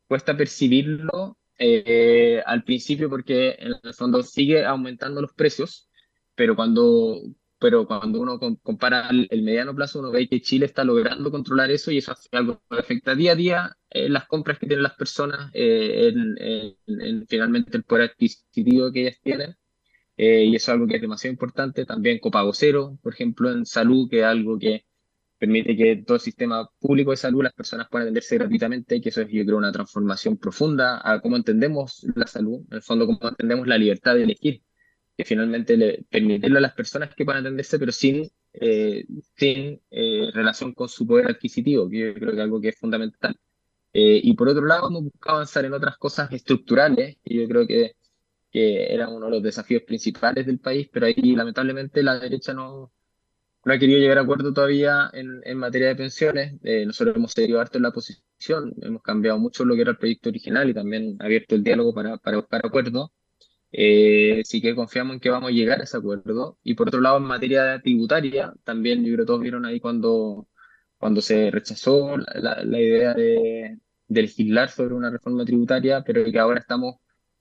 cuesta 0.06 0.36
percibirlo 0.36 1.38
eh, 1.58 2.42
al 2.46 2.64
principio 2.64 3.08
porque 3.10 3.56
en 3.58 3.74
el 3.82 3.94
fondo 3.94 4.22
sigue 4.22 4.64
aumentando 4.64 5.20
los 5.20 5.32
precios, 5.32 5.88
pero 6.34 6.54
cuando, 6.54 7.20
pero 7.58 7.86
cuando 7.86 8.20
uno 8.20 8.38
compara 8.62 9.08
el, 9.10 9.42
mediano 9.42 9.74
plazo, 9.74 9.98
uno 9.98 10.10
ve 10.12 10.28
que 10.28 10.42
Chile 10.42 10.66
está 10.66 10.84
logrando 10.84 11.30
controlar 11.30 11.70
eso 11.70 11.90
y 11.90 11.98
eso 11.98 12.12
hace 12.12 12.28
algo 12.32 12.62
que 12.70 12.78
afecta 12.78 13.14
día 13.14 13.32
a 13.32 13.36
día 13.36 13.76
en 13.90 14.12
las 14.12 14.26
compras 14.26 14.58
que 14.58 14.66
tienen 14.66 14.82
las 14.82 14.94
personas, 14.94 15.50
eh, 15.54 16.12
en, 16.86 17.26
finalmente 17.26 17.76
el 17.76 17.84
poder 17.84 18.10
adquisitivo 18.10 18.92
que 18.92 19.02
ellas 19.02 19.20
tienen. 19.22 19.56
Eh, 20.16 20.44
y 20.44 20.56
eso 20.56 20.72
es 20.72 20.74
algo 20.74 20.86
que 20.86 20.96
es 20.96 21.02
demasiado 21.02 21.32
importante. 21.32 21.84
También 21.84 22.18
copago 22.18 22.52
cero, 22.54 22.98
por 23.02 23.12
ejemplo, 23.14 23.50
en 23.50 23.66
salud, 23.66 24.08
que 24.08 24.20
es 24.20 24.24
algo 24.24 24.58
que 24.58 24.86
permite 25.38 25.76
que 25.76 25.96
todo 26.06 26.16
el 26.16 26.20
sistema 26.20 26.68
público 26.80 27.10
de 27.10 27.18
salud 27.18 27.42
las 27.42 27.52
personas 27.52 27.88
puedan 27.90 28.06
atenderse 28.06 28.36
gratuitamente, 28.36 29.00
que 29.00 29.10
eso 29.10 29.22
es, 29.22 29.28
yo 29.30 29.44
creo, 29.44 29.58
una 29.58 29.72
transformación 29.72 30.38
profunda 30.38 31.00
a 31.04 31.20
cómo 31.20 31.36
entendemos 31.36 32.06
la 32.14 32.26
salud, 32.26 32.62
en 32.70 32.76
el 32.76 32.82
fondo, 32.82 33.06
cómo 33.06 33.18
entendemos 33.28 33.66
la 33.66 33.78
libertad 33.78 34.14
de 34.14 34.24
elegir 34.24 34.62
que 35.16 35.24
finalmente 35.24 35.76
le, 35.76 36.04
permitirle 36.10 36.58
a 36.58 36.60
las 36.60 36.74
personas 36.74 37.14
que 37.14 37.24
puedan 37.24 37.40
atenderse, 37.40 37.78
pero 37.78 37.92
sin, 37.92 38.28
eh, 38.52 39.06
sin 39.36 39.80
eh, 39.90 40.30
relación 40.32 40.74
con 40.74 40.88
su 40.88 41.06
poder 41.06 41.28
adquisitivo, 41.30 41.88
que 41.88 41.98
yo 41.98 42.14
creo 42.14 42.30
que 42.30 42.36
es 42.36 42.42
algo 42.42 42.60
que 42.60 42.68
es 42.68 42.78
fundamental. 42.78 43.36
Eh, 43.94 44.20
y 44.22 44.34
por 44.34 44.48
otro 44.48 44.66
lado, 44.66 44.88
hemos 44.88 45.04
buscado 45.04 45.36
avanzar 45.36 45.64
en 45.64 45.72
otras 45.72 45.96
cosas 45.96 46.30
estructurales, 46.32 47.16
y 47.24 47.40
yo 47.40 47.48
creo 47.48 47.66
que, 47.66 47.95
que 48.56 48.94
era 48.94 49.10
uno 49.10 49.26
de 49.26 49.32
los 49.32 49.42
desafíos 49.42 49.82
principales 49.82 50.46
del 50.46 50.58
país, 50.58 50.88
pero 50.90 51.04
ahí 51.04 51.34
lamentablemente 51.36 52.02
la 52.02 52.18
derecha 52.18 52.54
no, 52.54 52.90
no 53.64 53.72
ha 53.74 53.78
querido 53.78 53.98
llegar 53.98 54.16
a 54.16 54.22
acuerdo 54.22 54.54
todavía 54.54 55.10
en, 55.12 55.42
en 55.44 55.58
materia 55.58 55.88
de 55.88 55.96
pensiones. 55.96 56.54
Eh, 56.62 56.86
nosotros 56.86 57.16
hemos 57.16 57.32
seguido 57.32 57.60
harto 57.60 57.76
en 57.76 57.82
la 57.82 57.90
posición, 57.90 58.72
hemos 58.80 59.02
cambiado 59.02 59.38
mucho 59.38 59.66
lo 59.66 59.74
que 59.74 59.82
era 59.82 59.90
el 59.90 59.98
proyecto 59.98 60.30
original 60.30 60.70
y 60.70 60.74
también 60.74 61.16
abierto 61.20 61.54
el 61.54 61.64
diálogo 61.64 61.92
para, 61.92 62.16
para 62.16 62.38
buscar 62.38 62.64
acuerdos. 62.64 63.10
Eh, 63.72 64.40
sí 64.44 64.62
que 64.62 64.74
confiamos 64.74 65.14
en 65.14 65.20
que 65.20 65.28
vamos 65.28 65.50
a 65.50 65.52
llegar 65.52 65.80
a 65.80 65.84
ese 65.84 65.98
acuerdo. 65.98 66.58
Y 66.62 66.74
por 66.74 66.88
otro 66.88 67.02
lado, 67.02 67.18
en 67.18 67.24
materia 67.24 67.78
tributaria, 67.82 68.54
también 68.64 69.04
yo 69.04 69.12
creo 69.12 69.18
que 69.18 69.26
todos 69.26 69.40
vieron 69.42 69.66
ahí 69.66 69.80
cuando, 69.80 70.48
cuando 70.96 71.20
se 71.20 71.50
rechazó 71.50 72.16
la, 72.16 72.64
la 72.64 72.80
idea 72.80 73.12
de, 73.12 73.78
de, 74.08 74.22
legislar 74.22 74.70
sobre 74.70 74.94
una 74.94 75.10
reforma 75.10 75.44
tributaria, 75.44 76.02
pero 76.02 76.24
que 76.24 76.38
ahora 76.38 76.60
estamos 76.60 76.96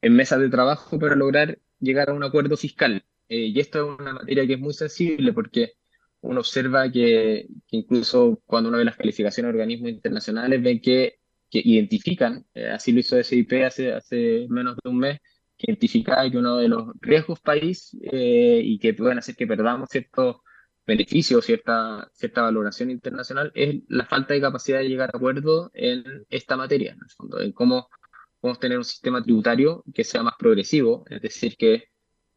en 0.06 0.16
mesas 0.16 0.40
de 0.40 0.50
trabajo 0.50 1.00
para 1.00 1.16
lograr 1.16 1.58
llegar 1.80 2.12
a 2.12 2.14
un 2.14 2.24
acuerdo 2.24 2.56
fiscal. 2.58 3.04
Eh, 3.28 3.48
y 3.48 3.60
esto 3.60 3.80
es 3.80 4.00
una 4.00 4.14
materia 4.14 4.46
que 4.46 4.54
es 4.54 4.60
muy 4.60 4.74
sensible 4.74 5.34
porque 5.34 5.74
uno 6.22 6.42
observa 6.42 6.92
que, 6.92 7.48
que, 7.68 7.78
incluso 7.78 8.40
cuando 8.46 8.70
uno 8.70 8.78
ve 8.78 8.86
las 8.86 8.98
calificaciones 8.98 9.52
de 9.52 9.58
organismos 9.58 9.90
internacionales, 9.90 10.62
ven 10.62 10.80
que, 10.80 11.16
que 11.50 11.60
identifican, 11.64 12.46
eh, 12.54 12.70
así 12.70 12.92
lo 12.92 13.00
hizo 13.00 13.22
SIP 13.22 13.52
hace, 13.66 13.94
hace 13.94 14.46
menos 14.48 14.78
de 14.84 14.90
un 14.92 15.00
mes, 15.00 15.20
que 15.58 15.72
identificaba 15.72 16.30
que 16.30 16.38
uno 16.38 16.58
de 16.58 16.68
los 16.68 16.90
riesgos 17.02 17.40
país 17.40 17.98
eh, 18.12 18.62
y 18.64 18.78
que 18.78 18.94
pueden 18.94 19.18
hacer 19.18 19.36
que 19.36 19.48
perdamos 19.48 19.90
ciertos 19.90 20.38
beneficios, 20.86 21.46
cierta, 21.46 22.12
cierta 22.14 22.44
valoración 22.44 22.92
internacional, 22.92 23.52
es 23.56 23.82
la 23.88 24.06
falta 24.06 24.36
de 24.36 24.42
capacidad 24.42 24.80
de 24.80 24.90
llegar 24.90 25.10
a 25.12 25.18
acuerdo 25.18 25.72
en 25.74 26.26
esta 26.30 26.58
materia, 26.58 26.92
en 26.92 27.00
el 27.02 27.10
fondo, 27.10 27.40
en 27.40 27.52
cómo 27.54 27.88
podemos 28.46 28.60
tener 28.60 28.78
un 28.78 28.84
sistema 28.84 29.24
tributario 29.24 29.84
que 29.92 30.04
sea 30.04 30.22
más 30.22 30.36
progresivo, 30.38 31.04
es 31.10 31.20
decir, 31.20 31.58
que 31.58 31.86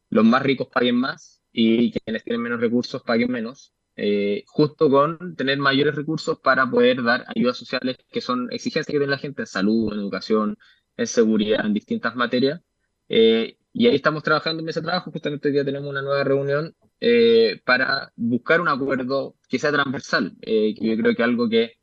los 0.08 0.24
más 0.24 0.42
ricos 0.42 0.68
paguen 0.72 0.96
más 0.96 1.42
y 1.52 1.92
quienes 1.92 2.24
tienen 2.24 2.40
menos 2.40 2.60
recursos 2.60 3.02
paguen 3.02 3.30
menos, 3.30 3.74
eh, 3.94 4.42
justo 4.46 4.88
con 4.88 5.36
tener 5.36 5.58
mayores 5.58 5.94
recursos 5.94 6.38
para 6.38 6.70
poder 6.70 7.02
dar 7.02 7.26
ayudas 7.36 7.58
sociales 7.58 7.98
que 8.10 8.22
son 8.22 8.50
exigencias 8.50 8.86
que 8.86 8.92
tiene 8.92 9.06
la 9.06 9.18
gente 9.18 9.42
en 9.42 9.46
salud, 9.46 9.92
en 9.92 9.98
educación, 9.98 10.56
en 10.96 11.06
seguridad, 11.06 11.66
en 11.66 11.74
distintas 11.74 12.16
materias. 12.16 12.62
Eh, 13.10 13.58
y 13.74 13.86
ahí 13.86 13.96
estamos 13.96 14.22
trabajando 14.22 14.62
en 14.62 14.68
ese 14.70 14.80
trabajo, 14.80 15.10
justamente 15.10 15.48
hoy 15.48 15.52
día 15.52 15.64
tenemos 15.64 15.90
una 15.90 16.00
nueva 16.00 16.24
reunión 16.24 16.74
eh, 17.00 17.60
para 17.66 18.12
buscar 18.16 18.62
un 18.62 18.68
acuerdo 18.68 19.36
que 19.46 19.58
sea 19.58 19.72
transversal, 19.72 20.38
que 20.40 20.74
yo 20.74 20.96
creo 20.96 21.14
que 21.14 21.22
algo 21.22 21.50
que 21.50 21.77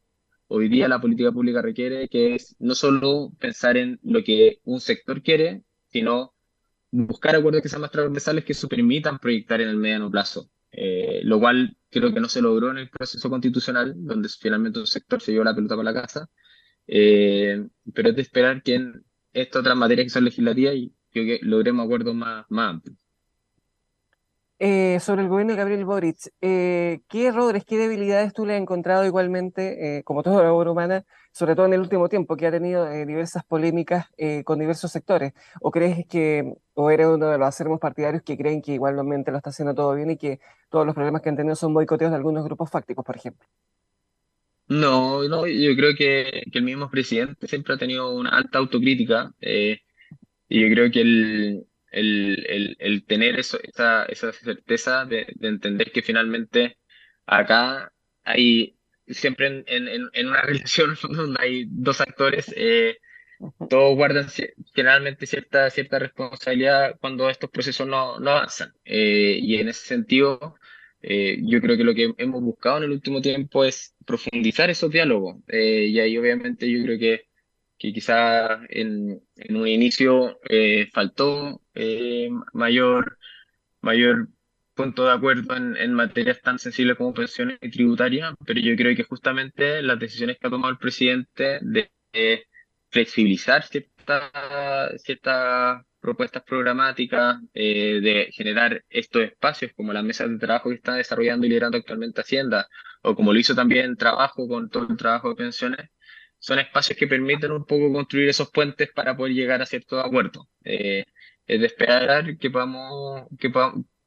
hoy 0.48 0.70
día 0.70 0.88
la 0.88 1.02
política 1.02 1.32
pública 1.32 1.62
requiere, 1.62 2.08
que 2.10 2.36
es 2.36 2.56
no 2.60 2.76
solo 2.76 3.32
pensar 3.40 3.78
en 3.78 4.00
lo 4.04 4.24
que 4.24 4.60
un 4.64 4.80
sector 4.80 5.22
quiere, 5.22 5.64
sino 5.90 6.34
buscar 6.92 7.36
acuerdos 7.36 7.62
que 7.62 7.70
sean 7.70 7.82
más 7.82 7.92
transversales 7.92 8.46
que 8.46 8.54
se 8.54 8.68
permitan 8.68 9.20
proyectar 9.20 9.62
en 9.62 9.70
el 9.70 9.78
mediano 9.78 10.10
plazo. 10.12 10.50
Eh, 10.72 11.22
lo 11.24 11.40
cual 11.40 11.78
creo 11.90 12.14
que 12.14 12.20
no 12.20 12.28
se 12.28 12.42
logró 12.42 12.70
en 12.72 12.78
el 12.80 12.90
proceso 12.90 13.30
constitucional, 13.30 13.94
donde 13.96 14.28
finalmente 14.30 14.80
un 14.80 14.88
sector 14.88 15.22
se 15.22 15.32
llevó 15.32 15.46
la 15.46 15.56
pelota 15.56 15.76
para 15.78 15.92
la 15.92 16.02
casa, 16.02 16.30
eh, 16.88 17.66
pero 17.94 18.10
es 18.10 18.16
de 18.16 18.22
esperar 18.22 18.62
que 18.62 18.76
en 18.76 19.06
estas 19.32 19.62
otras 19.62 19.78
materias 19.78 20.06
que 20.06 20.10
son 20.10 20.26
legislativas 20.26 20.76
que 21.12 21.40
logremos 21.44 21.86
acuerdos 21.86 22.16
más 22.16 22.46
amplios. 22.50 23.05
Eh, 24.58 25.02
sobre 25.02 25.22
el 25.24 25.28
gobierno 25.28 25.52
de 25.52 25.58
Gabriel 25.58 25.84
Boric, 25.84 26.18
eh, 26.40 27.02
¿qué 27.10 27.28
errores, 27.28 27.66
qué 27.66 27.78
debilidades 27.78 28.32
tú 28.32 28.46
le 28.46 28.54
has 28.56 28.62
encontrado 28.62 29.06
igualmente, 29.06 29.98
eh, 29.98 30.04
como 30.04 30.24
toda 30.24 30.44
la 30.44 30.54
obra 30.54 30.72
humana, 30.72 31.04
sobre 31.34 31.56
todo 31.56 31.66
en 31.66 31.74
el 31.74 31.82
último 31.82 32.08
tiempo, 32.08 32.38
que 32.38 32.48
ha 32.48 32.52
tenido 32.52 32.90
diversas 33.06 33.44
polémicas 33.44 34.06
con 34.46 34.60
diversos 34.60 34.94
sectores? 34.94 35.34
¿O 35.60 35.72
crees 35.72 36.08
que, 36.08 36.54
o 36.74 36.90
eres 36.90 37.08
uno 37.08 37.28
de 37.28 37.38
los 37.38 37.48
acervos 37.50 37.82
partidarios 37.82 38.24
que 38.24 38.38
creen 38.38 38.62
que 38.62 38.72
igualmente 38.72 39.30
lo 39.32 39.38
está 39.38 39.50
haciendo 39.50 39.76
todo 39.76 39.94
bien 39.94 40.12
y 40.12 40.18
que 40.18 40.40
todos 40.70 40.86
los 40.86 40.96
problemas 40.96 41.22
que 41.22 41.28
han 41.28 41.36
tenido 41.36 41.56
son 41.56 41.74
boicoteos 41.74 42.12
de 42.12 42.18
algunos 42.18 42.46
grupos 42.46 42.72
fácticos, 42.72 43.04
por 43.04 43.18
ejemplo? 43.18 43.46
No, 44.70 45.28
no, 45.28 45.46
yo 45.46 45.76
creo 45.76 45.94
que, 45.98 46.44
que 46.50 46.60
el 46.60 46.64
mismo 46.64 46.90
presidente 46.90 47.50
siempre 47.50 47.74
ha 47.74 47.78
tenido 47.78 48.16
una 48.16 48.30
alta 48.30 48.60
autocrítica 48.60 49.34
y 49.42 49.76
yo 50.50 50.74
creo 50.74 50.90
que 50.90 51.02
el 51.02 51.68
el, 51.96 52.46
el, 52.50 52.76
el 52.80 53.06
tener 53.06 53.40
eso, 53.40 53.60
esa, 53.64 54.06
esa 54.06 54.32
certeza 54.34 55.06
de, 55.06 55.28
de, 55.36 55.48
entender 55.48 55.92
que 55.92 56.02
finalmente 56.02 56.78
acá 57.26 57.94
hay 58.24 58.78
siempre 59.08 59.48
en, 59.48 59.64
en, 59.68 60.10
en 60.14 60.28
una 60.28 60.42
relación 60.44 60.98
donde 61.10 61.38
hay 61.42 61.66
dos 61.70 62.02
actores, 62.02 62.54
eh, 62.56 62.98
todos 63.70 63.96
guardan 63.96 64.28
generalmente 64.74 65.26
cierta, 65.26 65.70
cierta 65.70 66.00
responsabilidad 66.00 66.98
cuando 67.00 67.30
estos 67.30 67.50
procesos 67.50 67.88
no, 67.88 68.20
no 68.20 68.32
avanzan. 68.32 68.74
Eh, 68.86 69.40
y 69.42 69.58
en 69.58 69.70
ese 69.70 69.86
sentido, 69.86 70.56
eh, 71.02 71.38
yo 71.44 71.62
creo 71.62 71.78
que 71.78 71.84
lo 71.84 71.94
que 71.94 72.14
hemos 72.18 72.42
buscado 72.42 72.78
en 72.78 72.84
el 72.86 72.92
último 72.92 73.22
tiempo 73.22 73.64
es 73.64 73.96
profundizar 74.06 74.70
esos 74.70 74.92
diálogos. 74.92 75.38
Eh, 75.48 75.88
y 75.90 76.00
ahí 76.00 76.18
obviamente 76.18 76.70
yo 76.70 76.84
creo 76.84 77.00
que 77.00 77.28
que 77.78 77.94
quizá 77.94 78.60
en, 78.70 79.22
en 79.36 79.56
un 79.56 79.68
inicio 79.68 80.40
eh, 80.50 80.90
faltó 80.94 81.62
eh, 81.74 82.30
mayor, 82.54 83.18
mayor 83.82 84.30
punto 84.74 85.06
de 85.06 85.14
acuerdo 85.14 85.56
en, 85.56 85.94
materias 85.94 86.42
tan 86.42 86.60
sensibles 86.60 86.98
como 86.98 87.14
pensiones 87.14 87.58
y 87.62 87.70
tributaria, 87.70 88.36
pero 88.46 88.60
yo 88.60 88.76
creo 88.76 88.96
que 88.96 89.04
justamente 89.04 89.82
las 89.82 90.00
decisiones 90.00 90.38
que 90.38 90.48
ha 90.48 90.50
tomado 90.50 90.72
el 90.72 90.80
presidente 90.80 91.60
de 91.62 91.90
flexibilizar 92.90 93.64
ciertas 93.64 93.92
ciertas 95.02 95.86
propuestas 96.06 96.44
programáticas, 96.44 97.42
eh, 97.54 98.00
de 98.00 98.30
generar 98.32 98.84
estos 98.90 99.24
espacios 99.24 99.72
como 99.76 99.92
las 99.92 100.04
mesas 100.04 100.30
de 100.30 100.38
trabajo 100.38 100.70
que 100.70 100.76
está 100.76 100.94
desarrollando 100.94 101.48
y 101.48 101.50
liderando 101.50 101.78
actualmente 101.78 102.22
Hacienda, 102.22 102.68
o 103.02 103.16
como 103.16 103.34
lo 103.34 103.40
hizo 103.40 103.56
también 103.56 103.96
Trabajo 103.98 104.48
con 104.48 104.70
todo 104.70 104.88
el 104.88 104.98
trabajo 104.98 105.30
de 105.30 105.36
pensiones, 105.36 105.90
son 106.46 106.60
espacios 106.60 106.96
que 106.96 107.08
permiten 107.08 107.52
un 107.52 107.66
poco 107.66 107.92
construir 107.92 108.30
esos 108.30 108.52
puentes 108.52 108.92
para 108.92 109.18
poder 109.18 109.34
llegar 109.34 109.64
a 109.64 109.66
ciertos 109.66 110.06
acuerdos. 110.06 110.46
Eh, 110.64 111.04
es 111.48 111.60
de 111.60 111.66
esperar 111.66 112.38
que 112.38 112.52
podamos, 112.52 113.28
que, 113.40 113.52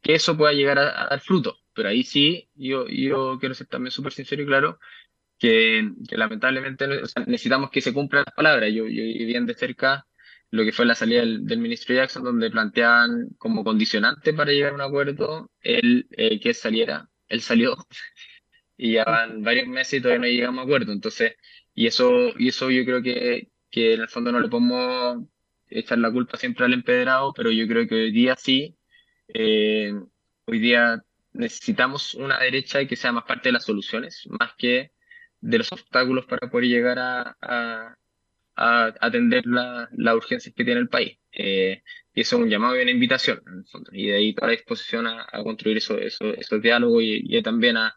que 0.01 0.15
eso 0.15 0.37
pueda 0.37 0.53
llegar 0.53 0.79
a, 0.79 1.09
dar 1.11 1.21
fruto. 1.21 1.59
Pero 1.75 1.89
ahí 1.89 2.05
sí, 2.05 2.49
yo, 2.55 2.87
yo 2.87 3.39
quiero 3.41 3.57
ser 3.57 3.67
también 3.67 3.91
súper 3.91 4.13
sincero 4.13 4.43
y 4.45 4.47
claro, 4.47 4.79
que, 5.37 5.91
que 6.09 6.17
lamentablemente 6.17 6.87
necesitamos 7.27 7.71
que 7.71 7.81
se 7.81 7.93
cumplan 7.93 8.23
las 8.25 8.35
palabras. 8.37 8.73
Yo, 8.73 8.87
yo 8.87 9.03
bien 9.27 9.45
de 9.45 9.55
cerca 9.55 10.07
lo 10.51 10.65
que 10.65 10.71
fue 10.73 10.87
la 10.87 10.95
salida 10.95 11.23
del, 11.23 11.59
ministro 11.59 11.97
Jackson, 11.97 12.23
donde 12.23 12.51
planteaban 12.53 13.31
como 13.39 13.65
condicionante 13.65 14.33
para 14.33 14.53
llegar 14.53 14.73
a 14.73 14.75
un 14.77 14.81
acuerdo 14.83 15.51
el 15.61 16.07
eh, 16.13 16.39
que 16.39 16.55
saliera. 16.55 17.09
Él 17.27 17.41
salió 17.41 17.77
y 18.77 18.93
ya 18.93 19.05
van 19.05 19.43
varios 19.43 19.67
meses 19.67 19.95
y 19.95 20.03
todavía 20.03 20.21
no 20.21 20.33
llegamos 20.33 20.61
a 20.61 20.65
acuerdo. 20.67 20.93
Entonces, 20.93 21.35
y 21.79 21.87
eso, 21.87 22.31
y 22.37 22.49
eso 22.49 22.71
yo 22.73 22.85
creo 22.85 23.03
que, 23.03 23.51
que 23.71 23.95
en 23.95 24.01
el 24.01 24.09
fondo 24.09 24.33
no 24.33 24.41
le 24.41 24.49
podemos 24.49 25.25
echar 25.69 25.99
la 25.99 26.11
culpa 26.11 26.37
siempre 26.37 26.65
al 26.65 26.73
empedrado, 26.73 27.33
pero 27.33 27.53
yo 27.53 27.69
creo 27.69 27.87
que 27.87 27.95
hoy 27.95 28.11
día 28.11 28.35
sí, 28.37 28.77
eh, 29.29 29.93
hoy 30.47 30.59
día 30.59 31.05
necesitamos 31.35 32.15
una 32.15 32.41
derecha 32.41 32.85
que 32.85 32.97
sea 32.97 33.13
más 33.13 33.23
parte 33.25 33.51
de 33.51 33.53
las 33.53 33.65
soluciones, 33.65 34.27
más 34.29 34.55
que 34.59 34.91
de 35.41 35.59
los 35.59 35.71
obstáculos 35.71 36.27
para 36.27 36.51
poder 36.51 36.67
llegar 36.67 36.99
a, 36.99 37.37
a, 38.57 38.95
atender 39.01 39.47
las 39.47 39.89
la 39.93 40.17
urgencias 40.17 40.53
que 40.57 40.65
tiene 40.65 40.81
el 40.81 40.89
país. 40.89 41.17
Eh, 41.31 41.83
y 42.13 42.23
eso 42.23 42.39
es 42.39 42.43
un 42.43 42.51
llamado 42.51 42.77
y 42.77 42.83
una 42.83 42.91
invitación, 42.91 43.41
en 43.47 43.59
el 43.59 43.67
fondo. 43.67 43.91
Y 43.93 44.09
de 44.09 44.17
ahí 44.17 44.35
toda 44.35 44.49
la 44.49 44.57
disposición 44.57 45.07
a, 45.07 45.29
construir 45.45 45.77
eso, 45.77 45.97
eso, 45.97 46.25
esos 46.35 46.61
diálogos 46.61 47.05
y, 47.05 47.23
y 47.39 47.41
también 47.41 47.77
a, 47.77 47.97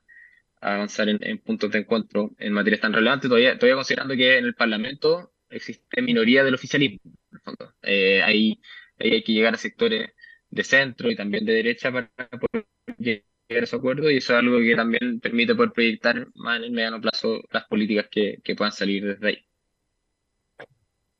avanzar 0.61 1.09
en, 1.09 1.39
puntos 1.39 1.71
de 1.71 1.79
encuentro 1.79 2.31
en 2.37 2.53
materias 2.53 2.81
tan 2.81 2.93
relevantes, 2.93 3.27
todavía, 3.27 3.57
todavía 3.57 3.75
considerando 3.75 4.15
que 4.15 4.37
en 4.37 4.45
el 4.45 4.53
Parlamento 4.53 5.33
existe 5.49 6.01
minoría 6.01 6.43
del 6.43 6.53
oficialismo. 6.53 6.99
En 7.03 7.13
el 7.33 7.39
fondo. 7.41 7.73
Eh, 7.81 8.21
ahí, 8.23 8.61
hay 8.99 9.23
que 9.23 9.33
llegar 9.33 9.55
a 9.55 9.57
sectores 9.57 10.11
de 10.49 10.63
centro 10.63 11.09
y 11.09 11.15
también 11.15 11.45
de 11.45 11.53
derecha 11.53 11.91
para 11.91 12.09
poder 12.29 12.65
llegar 12.97 13.23
a 13.49 13.63
ese 13.63 13.75
acuerdo 13.75 14.09
y 14.09 14.17
eso 14.17 14.33
es 14.33 14.39
algo 14.39 14.59
que 14.59 14.75
también 14.75 15.19
permite 15.19 15.55
poder 15.55 15.71
proyectar 15.71 16.27
más 16.35 16.57
en 16.57 16.65
el 16.65 16.71
mediano 16.71 17.01
plazo 17.01 17.41
las 17.51 17.65
políticas 17.65 18.07
que, 18.09 18.41
puedan 18.55 18.71
salir 18.71 19.05
desde 19.05 19.27
ahí. 19.27 19.45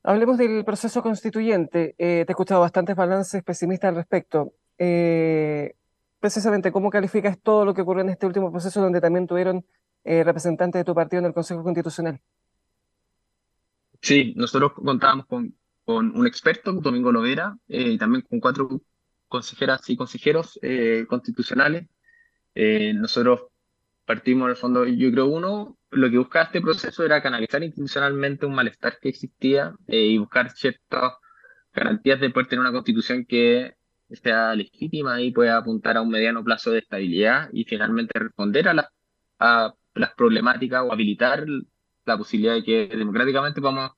Hablemos 0.04 0.38
del 0.38 0.64
proceso 0.64 1.02
constituyente. 1.02 1.94
Eh, 1.98 2.24
te 2.24 2.30
he 2.30 2.32
escuchado 2.32 2.60
bastantes 2.60 2.96
balances 2.96 3.42
pesimistas 3.42 3.90
al 3.90 3.96
respecto. 3.96 4.52
Eh, 4.78 5.74
precisamente 6.22 6.70
cómo 6.70 6.88
calificas 6.88 7.36
todo 7.42 7.64
lo 7.64 7.74
que 7.74 7.82
ocurrió 7.82 8.02
en 8.02 8.10
este 8.10 8.26
último 8.26 8.52
proceso 8.52 8.80
donde 8.80 9.00
también 9.00 9.26
tuvieron 9.26 9.66
eh, 10.04 10.22
representantes 10.22 10.78
de 10.78 10.84
tu 10.84 10.94
partido 10.94 11.18
en 11.18 11.26
el 11.26 11.34
Consejo 11.34 11.64
Constitucional. 11.64 12.20
Sí, 14.00 14.32
nosotros 14.36 14.72
contábamos 14.72 15.26
con, 15.26 15.52
un 15.84 16.26
experto, 16.26 16.72
Domingo 16.74 17.10
Lovera, 17.10 17.58
eh, 17.66 17.90
y 17.90 17.98
también 17.98 18.22
con 18.22 18.38
cuatro 18.38 18.80
consejeras 19.26 19.90
y 19.90 19.96
consejeros 19.96 20.60
eh, 20.62 21.06
constitucionales. 21.08 21.88
nosotros 22.54 23.40
partimos 24.06 24.44
en 24.46 24.50
el 24.50 24.56
fondo, 24.56 24.84
yo 24.86 25.10
creo 25.10 25.26
uno, 25.26 25.76
lo 25.90 26.08
que 26.08 26.18
buscaba 26.18 26.44
este 26.44 26.60
proceso 26.60 27.04
era 27.04 27.20
canalizar 27.20 27.64
institucionalmente 27.64 28.46
un 28.46 28.54
malestar 28.54 28.98
que 29.00 29.08
existía 29.08 29.74
y 29.88 30.18
buscar 30.18 30.52
ciertos 30.52 31.14
garantías 31.72 32.20
de 32.20 32.30
poder 32.30 32.46
tener 32.46 32.60
una 32.60 32.72
constitución 32.72 33.24
que 33.24 33.74
sea 34.16 34.54
legítima 34.54 35.20
y 35.20 35.30
pueda 35.32 35.56
apuntar 35.56 35.96
a 35.96 36.02
un 36.02 36.10
mediano 36.10 36.44
plazo 36.44 36.70
de 36.70 36.80
estabilidad 36.80 37.48
y 37.52 37.64
finalmente 37.64 38.18
responder 38.18 38.68
a, 38.68 38.88
a 39.38 39.74
las 39.94 40.14
problemáticas 40.14 40.82
o 40.82 40.92
habilitar 40.92 41.46
la 42.04 42.18
posibilidad 42.18 42.54
de 42.54 42.64
que 42.64 42.86
democráticamente 42.88 43.60
podamos 43.60 43.92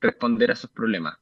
responder 0.00 0.50
a 0.50 0.54
esos 0.54 0.70
problemas. 0.70 1.16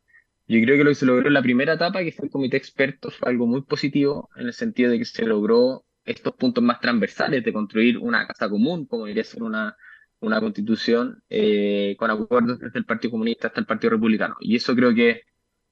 Yo 0.47 0.61
creo 0.63 0.77
que 0.77 0.85
lo 0.85 0.91
que 0.91 0.95
se 0.95 1.07
logró 1.07 1.27
en 1.27 1.35
la 1.35 1.43
primera 1.43 1.75
etapa, 1.75 2.05
que 2.05 2.13
fue 2.13 2.27
el 2.27 2.31
comité 2.31 2.57
experto, 2.57 3.11
fue 3.11 3.31
algo 3.31 3.47
muy 3.47 3.63
positivo 3.63 4.29
en 4.37 4.47
el 4.47 4.53
sentido 4.53 4.91
de 4.91 4.99
que 4.99 5.05
se 5.07 5.25
logró 5.25 5.85
estos 6.05 6.35
puntos 6.35 6.63
más 6.63 6.81
transversales 6.81 7.43
de 7.45 7.53
construir 7.53 7.99
una 7.99 8.27
casa 8.27 8.49
común, 8.51 8.85
como 8.87 9.05
debería 9.05 9.25
ser 9.25 9.43
una, 9.43 9.75
una 10.21 10.41
constitución, 10.41 11.23
eh, 11.31 11.97
con 11.99 12.11
acuerdos 12.11 12.59
desde 12.59 12.79
el 12.79 12.85
Partido 12.85 13.13
Comunista 13.13 13.49
hasta 13.49 13.61
el 13.61 13.67
Partido 13.67 13.93
Republicano. 13.93 14.37
Y 14.41 14.57
eso 14.57 14.75
creo 14.75 14.95
que, 14.95 15.23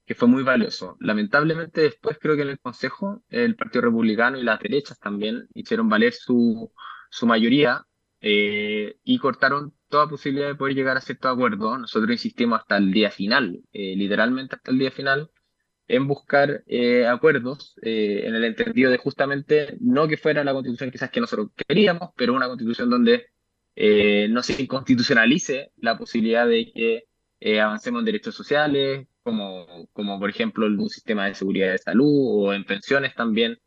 que 0.05 0.15
fue 0.15 0.27
muy 0.27 0.43
valioso. 0.43 0.97
Lamentablemente 0.99 1.81
después 1.81 2.17
creo 2.19 2.35
que 2.35 2.41
en 2.41 2.49
el 2.49 2.59
Consejo 2.59 3.23
el 3.29 3.55
Partido 3.55 3.83
Republicano 3.83 4.37
y 4.37 4.43
las 4.43 4.59
derechas 4.59 4.99
también 4.99 5.47
hicieron 5.53 5.89
valer 5.89 6.13
su, 6.13 6.71
su 7.09 7.25
mayoría 7.25 7.85
eh, 8.25 8.95
y 9.03 9.17
cortaron 9.19 9.73
toda 9.89 10.07
posibilidad 10.07 10.47
de 10.47 10.55
poder 10.55 10.75
llegar 10.75 10.97
a 10.97 11.01
cierto 11.01 11.29
acuerdo. 11.29 11.77
Nosotros 11.77 12.11
insistimos 12.11 12.61
hasta 12.61 12.77
el 12.77 12.91
día 12.91 13.11
final, 13.11 13.61
eh, 13.73 13.95
literalmente 13.95 14.55
hasta 14.55 14.71
el 14.71 14.79
día 14.79 14.91
final, 14.91 15.29
en 15.87 16.07
buscar 16.07 16.63
eh, 16.65 17.05
acuerdos 17.05 17.75
en 17.81 18.33
el 18.33 18.45
entendido 18.45 18.89
de 18.89 18.97
justamente 18.97 19.77
no 19.81 20.07
que 20.07 20.15
fuera 20.17 20.43
la 20.45 20.53
constitución 20.53 20.89
quizás 20.91 21.11
que 21.11 21.19
nosotros 21.19 21.49
queríamos, 21.67 22.11
pero 22.15 22.33
una 22.33 22.47
constitución 22.47 22.89
donde 22.89 23.27
no 24.29 24.43
se 24.43 24.61
inconstitucionalice 24.61 25.71
la 25.77 25.97
posibilidad 25.97 26.47
de 26.47 26.71
que 26.71 27.59
avancemos 27.59 27.99
en 27.99 28.05
derechos 28.05 28.35
sociales, 28.35 29.07
como, 29.23 29.87
como 29.93 30.19
por 30.19 30.29
ejemplo 30.29 30.65
un 30.67 30.89
sistema 30.89 31.27
de 31.27 31.35
seguridad 31.35 31.71
de 31.71 31.77
salud 31.77 32.47
o 32.47 32.53
en 32.53 32.65
pensiones 32.65 33.15
también, 33.15 33.57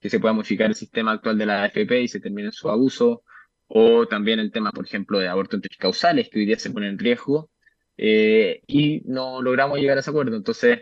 que 0.00 0.10
se 0.10 0.20
pueda 0.20 0.34
modificar 0.34 0.68
el 0.68 0.74
sistema 0.74 1.12
actual 1.12 1.38
de 1.38 1.46
la 1.46 1.64
AFP 1.64 2.02
y 2.02 2.08
se 2.08 2.20
termine 2.20 2.52
su 2.52 2.68
abuso 2.68 3.22
o 3.68 4.06
también 4.06 4.38
el 4.38 4.52
tema, 4.52 4.70
por 4.72 4.84
ejemplo, 4.84 5.18
de 5.18 5.28
aborto 5.28 5.56
entre 5.56 5.76
causales, 5.78 6.28
que 6.30 6.40
hoy 6.40 6.46
día 6.46 6.58
se 6.58 6.70
pone 6.70 6.88
en 6.88 6.98
riesgo, 6.98 7.50
eh, 7.96 8.62
y 8.66 9.02
no 9.06 9.40
logramos 9.42 9.78
llegar 9.78 9.96
a 9.96 10.00
ese 10.00 10.10
acuerdo. 10.10 10.36
Entonces, 10.36 10.80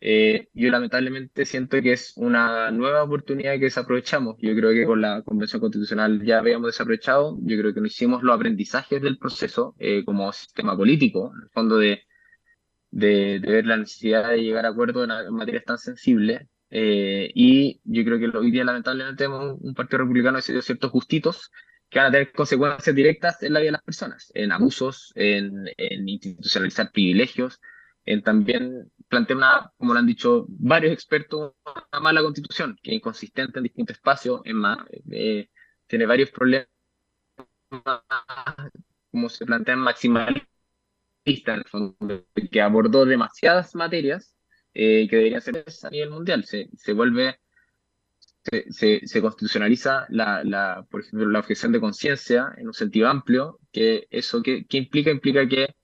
eh, 0.00 0.48
yo 0.54 0.70
lamentablemente 0.70 1.44
siento 1.44 1.80
que 1.82 1.92
es 1.92 2.14
una 2.16 2.70
nueva 2.70 3.02
oportunidad 3.02 3.54
que 3.54 3.64
desaprovechamos. 3.64 4.36
Yo 4.38 4.54
creo 4.54 4.70
que 4.72 4.86
con 4.86 5.00
la 5.00 5.22
Convención 5.22 5.60
Constitucional 5.60 6.24
ya 6.24 6.38
habíamos 6.38 6.68
desaprovechado, 6.68 7.36
yo 7.42 7.58
creo 7.58 7.74
que 7.74 7.80
no 7.80 7.86
hicimos 7.86 8.22
los 8.22 8.34
aprendizajes 8.34 9.02
del 9.02 9.18
proceso 9.18 9.74
eh, 9.78 10.04
como 10.04 10.32
sistema 10.32 10.76
político, 10.76 11.32
en 11.36 11.42
el 11.42 11.50
fondo 11.50 11.76
de, 11.78 12.02
de, 12.90 13.38
ver 13.38 13.66
la 13.66 13.76
necesidad 13.76 14.30
de 14.30 14.42
llegar 14.42 14.66
a 14.66 14.70
acuerdos 14.70 15.08
en, 15.08 15.34
materias 15.34 15.64
tan 15.64 15.78
sensibles. 15.78 16.42
y 16.70 17.80
yo 17.84 18.04
creo 18.04 18.18
que 18.18 18.36
hoy 18.38 18.50
día 18.50 18.64
lamentablemente 18.64 19.24
tenemos 19.24 19.58
un 19.60 19.74
partido 19.74 19.98
republicano 19.98 20.38
que 20.38 20.42
se 20.42 20.52
dio 20.52 20.62
ciertos 20.62 20.90
justitos 20.90 21.50
que 21.90 21.98
van 21.98 22.08
a 22.08 22.12
tener 22.12 22.32
consecuencias 22.32 22.94
directas 22.94 23.42
en 23.42 23.52
la 23.52 23.60
vida 23.60 23.68
de 23.68 23.72
las 23.72 23.82
personas, 23.82 24.30
en 24.34 24.52
abusos, 24.52 25.12
en, 25.16 25.66
institucionalizar 26.06 26.92
privilegios, 26.92 27.60
en 28.04 28.22
también 28.22 28.90
plantear 29.08 29.36
una, 29.38 29.72
como 29.76 29.92
lo 29.92 29.98
han 29.98 30.06
dicho 30.06 30.46
varios 30.48 30.92
expertos, 30.92 31.54
una 31.92 32.00
mala 32.00 32.22
constitución, 32.22 32.78
que 32.80 32.92
es 32.92 32.96
inconsistente 32.96 33.58
en 33.58 33.64
distintos 33.64 33.96
espacios, 33.96 34.40
en 34.44 34.62
eh, 35.10 35.50
tiene 35.88 36.06
varios 36.06 36.30
problemas, 36.30 36.68
como 39.10 39.28
se 39.28 39.44
plantean 39.44 39.80
maximalistas, 39.80 40.48
que 41.24 42.60
abordó 42.60 43.04
demasiadas 43.04 43.74
materias 43.74 44.34
eh, 44.74 45.06
que 45.08 45.16
deberían 45.16 45.40
ser 45.40 45.64
a 45.82 45.90
nivel 45.90 46.10
mundial, 46.10 46.44
se, 46.44 46.68
se 46.76 46.92
vuelve 46.92 47.38
se, 48.70 49.06
se, 49.06 49.20
constitucionaliza 49.20 50.06
la, 50.08 50.42
la, 50.44 50.86
por 50.90 51.02
ejemplo, 51.02 51.28
la 51.28 51.40
objeción 51.40 51.72
de 51.72 51.80
conciencia 51.80 52.52
en 52.56 52.68
un 52.68 52.74
sentido 52.74 53.08
amplio, 53.08 53.58
que 53.72 54.06
eso 54.10 54.42
que, 54.42 54.66
implica, 54.70 55.10
implica 55.10 55.46
que 55.48 55.74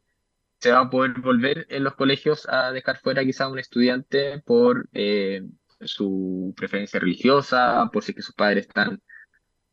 se 0.58 0.72
va 0.72 0.80
a 0.80 0.90
poder 0.90 1.20
volver 1.20 1.66
en 1.68 1.84
los 1.84 1.94
colegios 1.94 2.48
a 2.48 2.72
dejar 2.72 2.98
fuera 2.98 3.24
quizá 3.24 3.44
a 3.44 3.48
un 3.48 3.58
estudiante 3.58 4.40
por 4.40 4.88
eh, 4.92 5.42
su 5.80 6.54
preferencia 6.56 6.98
religiosa, 6.98 7.88
por 7.92 8.02
si 8.02 8.14
que 8.14 8.22
sus 8.22 8.34
padres 8.34 8.66
están 8.66 9.02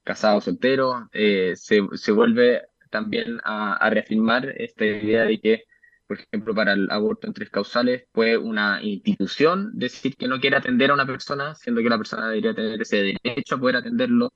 casados 0.04 0.44
solteros, 0.44 1.04
eh, 1.14 1.54
se, 1.56 1.82
se, 1.94 2.12
vuelve 2.12 2.64
también 2.94 3.40
a, 3.44 3.76
a 3.76 3.90
reafirmar 3.90 4.48
esta 4.58 4.86
idea 4.86 5.26
de 5.26 5.40
que 5.42 5.64
por 6.08 6.20
ejemplo, 6.20 6.54
para 6.56 6.74
el 6.74 6.90
aborto 6.92 7.28
en 7.28 7.34
tres 7.34 7.50
causales, 7.50 8.06
puede 8.12 8.38
una 8.38 8.82
institución 8.84 9.72
decir 9.74 10.16
que 10.18 10.28
no 10.28 10.40
quiere 10.40 10.58
atender 10.58 10.92
a 10.92 10.94
una 10.94 11.06
persona, 11.06 11.56
siendo 11.56 11.82
que 11.82 11.90
la 11.90 11.98
persona 11.98 12.28
debería 12.30 12.54
tener 12.54 12.82
ese 12.82 13.18
derecho 13.24 13.56
a 13.56 13.60
poder 13.60 13.78
atenderlo. 13.78 14.34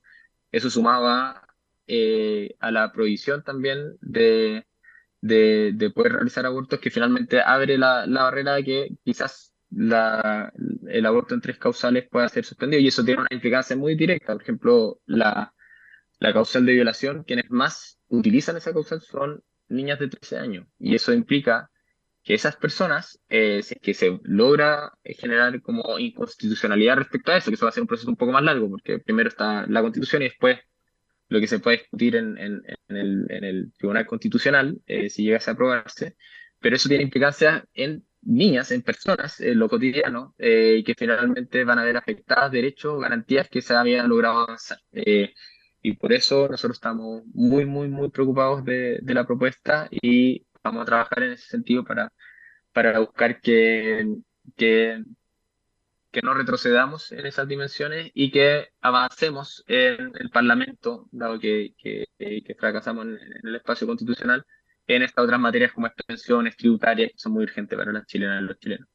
Eso 0.50 0.70
sumaba 0.70 1.46
eh, 1.86 2.56
a 2.60 2.70
la 2.70 2.92
prohibición 2.92 3.42
también 3.44 3.96
de, 4.00 4.66
de, 5.20 5.90
poder 5.94 6.14
realizar 6.14 6.46
abortos, 6.46 6.80
que 6.80 6.90
finalmente 6.90 7.40
abre 7.40 7.78
la, 7.78 8.06
la 8.06 8.24
barrera 8.24 8.54
de 8.54 8.64
que 8.64 8.88
quizás 9.04 9.52
la, 9.70 10.52
el 10.88 11.06
aborto 11.06 11.34
en 11.34 11.40
tres 11.42 11.58
causales 11.58 12.08
pueda 12.08 12.28
ser 12.28 12.44
suspendido. 12.44 12.80
Y 12.82 12.88
eso 12.88 13.04
tiene 13.04 13.20
una 13.20 13.28
implicancia 13.30 13.76
muy 13.76 13.94
directa. 13.94 14.32
Por 14.32 14.42
ejemplo, 14.42 15.00
la, 15.06 15.52
la 16.18 16.32
causal 16.32 16.66
de 16.66 16.72
violación, 16.72 17.24
quienes 17.24 17.50
más 17.50 17.98
utilizan 18.08 18.56
esa 18.56 18.72
causal 18.72 19.00
son 19.00 19.42
niñas 19.68 19.98
de 19.98 20.08
13 20.08 20.38
años. 20.38 20.66
Y 20.78 20.94
eso 20.94 21.12
implica 21.12 21.70
que 22.22 22.34
esas 22.34 22.56
personas, 22.56 23.20
eh, 23.28 23.62
que 23.80 23.94
se 23.94 24.18
logra 24.22 24.92
generar 25.02 25.62
como 25.62 25.98
inconstitucionalidad 25.98 26.96
respecto 26.96 27.32
a 27.32 27.38
eso, 27.38 27.50
que 27.50 27.54
eso 27.54 27.64
va 27.64 27.70
a 27.70 27.72
ser 27.72 27.82
un 27.82 27.86
proceso 27.86 28.10
un 28.10 28.16
poco 28.16 28.32
más 28.32 28.42
largo, 28.42 28.68
porque 28.68 28.98
primero 28.98 29.28
está 29.28 29.66
la 29.66 29.80
constitución 29.80 30.22
y 30.22 30.26
después 30.26 30.58
lo 31.28 31.40
que 31.40 31.46
se 31.46 31.58
puede 31.58 31.78
discutir 31.78 32.16
en, 32.16 32.36
el, 32.88 33.72
Tribunal 33.78 34.06
Constitucional, 34.06 34.80
eh, 34.86 35.10
si 35.10 35.24
llegase 35.24 35.50
a 35.50 35.54
aprobarse, 35.54 36.16
pero 36.58 36.76
eso 36.76 36.88
tiene 36.88 37.04
implicancias 37.04 37.64
en 37.74 38.04
niñas, 38.22 38.72
en 38.72 38.82
personas, 38.82 39.40
en 39.40 39.58
lo 39.58 39.68
cotidiano, 39.68 40.34
eh, 40.38 40.82
que 40.84 40.94
finalmente 40.94 41.64
van 41.64 41.78
a 41.78 41.84
ver 41.84 41.96
afectadas 41.96 42.50
derechos, 42.50 43.00
garantías 43.00 43.48
que 43.48 43.62
se 43.62 43.74
habían 43.74 44.08
logrado 44.08 44.40
avanzar. 44.40 44.78
Y 45.82 45.94
por 45.94 46.12
eso 46.12 46.48
nosotros 46.48 46.76
estamos 46.76 47.22
muy, 47.32 47.64
muy, 47.64 47.88
muy 47.88 48.10
preocupados 48.10 48.64
de, 48.64 48.98
de 49.02 49.14
la 49.14 49.26
propuesta 49.26 49.88
y 49.90 50.46
vamos 50.62 50.82
a 50.82 50.86
trabajar 50.86 51.22
en 51.22 51.32
ese 51.32 51.48
sentido 51.48 51.84
para, 51.84 52.12
para 52.72 52.98
buscar 52.98 53.40
que, 53.40 54.06
que, 54.56 55.02
no 56.22 56.34
retrocedamos 56.34 57.12
en 57.12 57.26
esas 57.26 57.46
dimensiones 57.46 58.10
y 58.12 58.32
que 58.32 58.70
avancemos 58.80 59.62
en 59.68 60.12
el 60.18 60.30
Parlamento, 60.30 61.08
dado 61.12 61.38
que, 61.38 61.74
que, 61.78 62.06
fracasamos 62.58 63.06
en, 63.06 63.18
el 63.44 63.54
espacio 63.54 63.86
constitucional, 63.86 64.44
en 64.88 65.02
estas 65.02 65.24
otras 65.24 65.38
materias 65.38 65.72
como 65.72 65.88
pensiones 66.06 66.56
tributarias, 66.56 67.12
que 67.12 67.18
son 67.18 67.32
muy 67.32 67.44
urgentes 67.44 67.78
para 67.78 67.92
las 67.92 68.06
chilenas 68.06 68.42
y 68.42 68.46
los 68.46 68.58
chilenos 68.58 68.88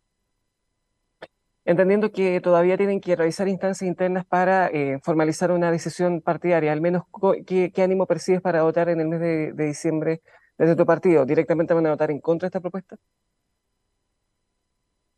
entendiendo 1.65 2.11
que 2.11 2.41
todavía 2.41 2.77
tienen 2.77 2.99
que 2.99 3.15
realizar 3.15 3.47
instancias 3.47 3.87
internas 3.87 4.25
para 4.25 4.67
eh, 4.67 4.99
formalizar 5.03 5.51
una 5.51 5.71
decisión 5.71 6.21
partidaria. 6.21 6.71
Al 6.71 6.81
menos, 6.81 7.03
¿qué, 7.45 7.71
ánimo 7.77 8.05
percibes 8.05 8.41
para 8.41 8.63
votar 8.63 8.89
en 8.89 8.99
el 8.99 9.07
mes 9.07 9.19
de, 9.19 9.53
diciembre 9.53 10.21
desde 10.57 10.75
tu 10.75 10.85
partido? 10.85 11.25
¿Directamente 11.25 11.73
van 11.73 11.87
a 11.87 11.91
votar 11.91 12.11
en 12.11 12.19
contra 12.19 12.47
de 12.47 12.49
esta 12.49 12.61
propuesta? 12.61 12.97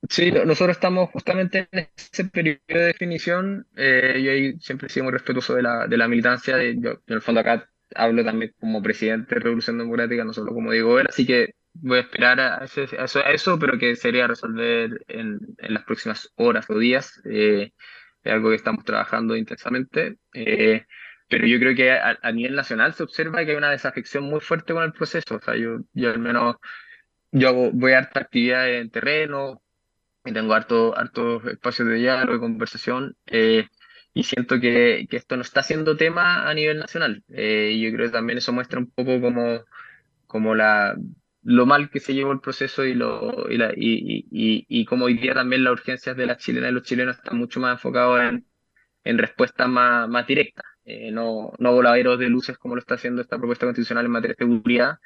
Sí, 0.07 0.31
nosotros 0.31 0.77
estamos 0.77 1.09
justamente 1.09 1.67
en 1.71 1.89
ese 1.97 2.25
periodo 2.25 2.59
de 2.67 2.85
definición. 2.85 3.67
Eh, 3.75 4.21
yo 4.23 4.31
ahí 4.31 4.59
siempre 4.59 4.87
he 4.93 5.01
muy 5.01 5.11
respetuoso 5.11 5.55
de 5.55 5.63
la, 5.63 5.87
de 5.87 5.97
la 5.97 6.07
militancia. 6.07 6.57
yo, 6.61 6.91
en 7.07 7.13
el 7.13 7.21
fondo 7.21 7.41
acá 7.41 7.67
hablo 7.95 8.23
también 8.23 8.53
como 8.59 8.83
presidente 8.83 9.33
de 9.33 9.41
Revolución 9.41 9.79
Democrática, 9.79 10.23
no 10.23 10.33
solo 10.33 10.53
como 10.53 10.71
digo 10.71 10.99
él. 10.99 11.07
Así 11.09 11.25
que 11.25 11.55
voy 11.81 11.97
a 11.99 12.01
esperar 12.01 12.39
a 12.39 12.65
eso, 12.65 13.59
pero 13.59 13.77
que 13.77 13.95
sería 13.95 14.27
resolver 14.27 15.03
en, 15.07 15.39
en, 15.57 15.73
las 15.73 15.83
próximas 15.83 16.31
horas 16.35 16.69
o 16.69 16.77
días. 16.79 17.21
Eh, 17.25 17.73
es 18.23 18.33
algo 18.33 18.49
que 18.49 18.55
estamos 18.55 18.83
trabajando 18.85 19.35
intensamente. 19.35 20.17
Eh, 20.33 20.85
pero 21.27 21.47
yo 21.47 21.59
creo 21.59 21.75
que 21.75 21.91
a, 21.91 22.31
nivel 22.31 22.55
nacional 22.55 22.93
se 22.93 23.03
observa 23.03 23.43
que 23.43 23.51
hay 23.51 23.57
una 23.57 23.71
desafección 23.71 24.23
muy 24.25 24.39
fuerte 24.39 24.73
con 24.73 24.83
el 24.83 24.93
proceso. 24.93 25.35
O 25.35 25.41
sea, 25.41 25.55
yo, 25.55 25.79
yo 25.93 26.11
al 26.11 26.19
menos 26.19 26.57
yo 27.31 27.71
voy 27.73 27.93
a 27.93 27.99
harta 27.99 28.21
actividad 28.21 28.71
en 28.71 28.89
terreno 28.91 29.61
y 30.23 30.33
tengo 30.33 30.53
harto, 30.53 30.97
hartos 30.97 31.45
espacios 31.45 31.87
de 31.87 31.95
diálogo, 31.95 32.33
de 32.33 32.39
conversación. 32.39 33.15
Eh, 33.27 33.67
y 34.13 34.23
siento 34.23 34.59
que, 34.61 35.07
que, 35.09 35.17
esto 35.17 35.35
no 35.35 35.41
está 35.41 35.61
siendo 35.63 35.97
tema 35.97 36.49
a 36.49 36.53
nivel 36.53 36.79
nacional. 36.79 37.23
y 37.27 37.81
yo 37.81 37.91
creo 37.95 38.07
que 38.07 38.13
también 38.13 38.37
eso 38.37 38.53
muestra 38.53 38.79
un 38.79 38.89
poco 38.89 39.19
como, 39.19 39.65
como 40.27 40.55
la, 40.55 40.95
lo 41.45 41.65
mal 41.67 41.89
que 41.91 41.99
se 41.99 42.13
llevó 42.15 42.31
el 42.31 42.41
proceso 42.41 42.85
y, 42.85 42.95
lo, 42.95 43.49
y, 43.51 43.57
la, 43.57 43.71
y, 43.75 44.25
y, 44.31 44.65
y, 44.67 44.85
como 44.85 45.05
hoy 45.05 45.17
día 45.17 45.33
también 45.35 45.63
las 45.63 45.73
urgencias 45.73 46.17
de 46.17 46.25
las 46.25 46.39
chilenas 46.39 46.71
y 46.71 46.73
los 46.73 46.83
chilenos 46.83 47.17
están 47.17 47.37
mucho 47.37 47.59
más 47.59 47.73
enfocados 47.73 48.19
en, 48.21 48.47
en 49.03 49.17
respuestas 49.19 49.67
más, 49.69 50.09
más 50.09 50.25
directas, 50.27 50.65
eh, 50.85 51.11
no, 51.11 51.53
no 51.59 51.73
voladeros 51.73 52.19
de 52.19 52.29
luces 52.29 52.57
como 52.57 52.75
lo 52.75 52.79
está 52.81 52.95
haciendo 52.95 53.21
esta 53.21 53.37
propuesta 53.37 53.67
constitucional 53.67 54.05
en 54.05 54.11
materia 54.11 54.35
de 54.37 54.45
seguridad, 54.45 54.97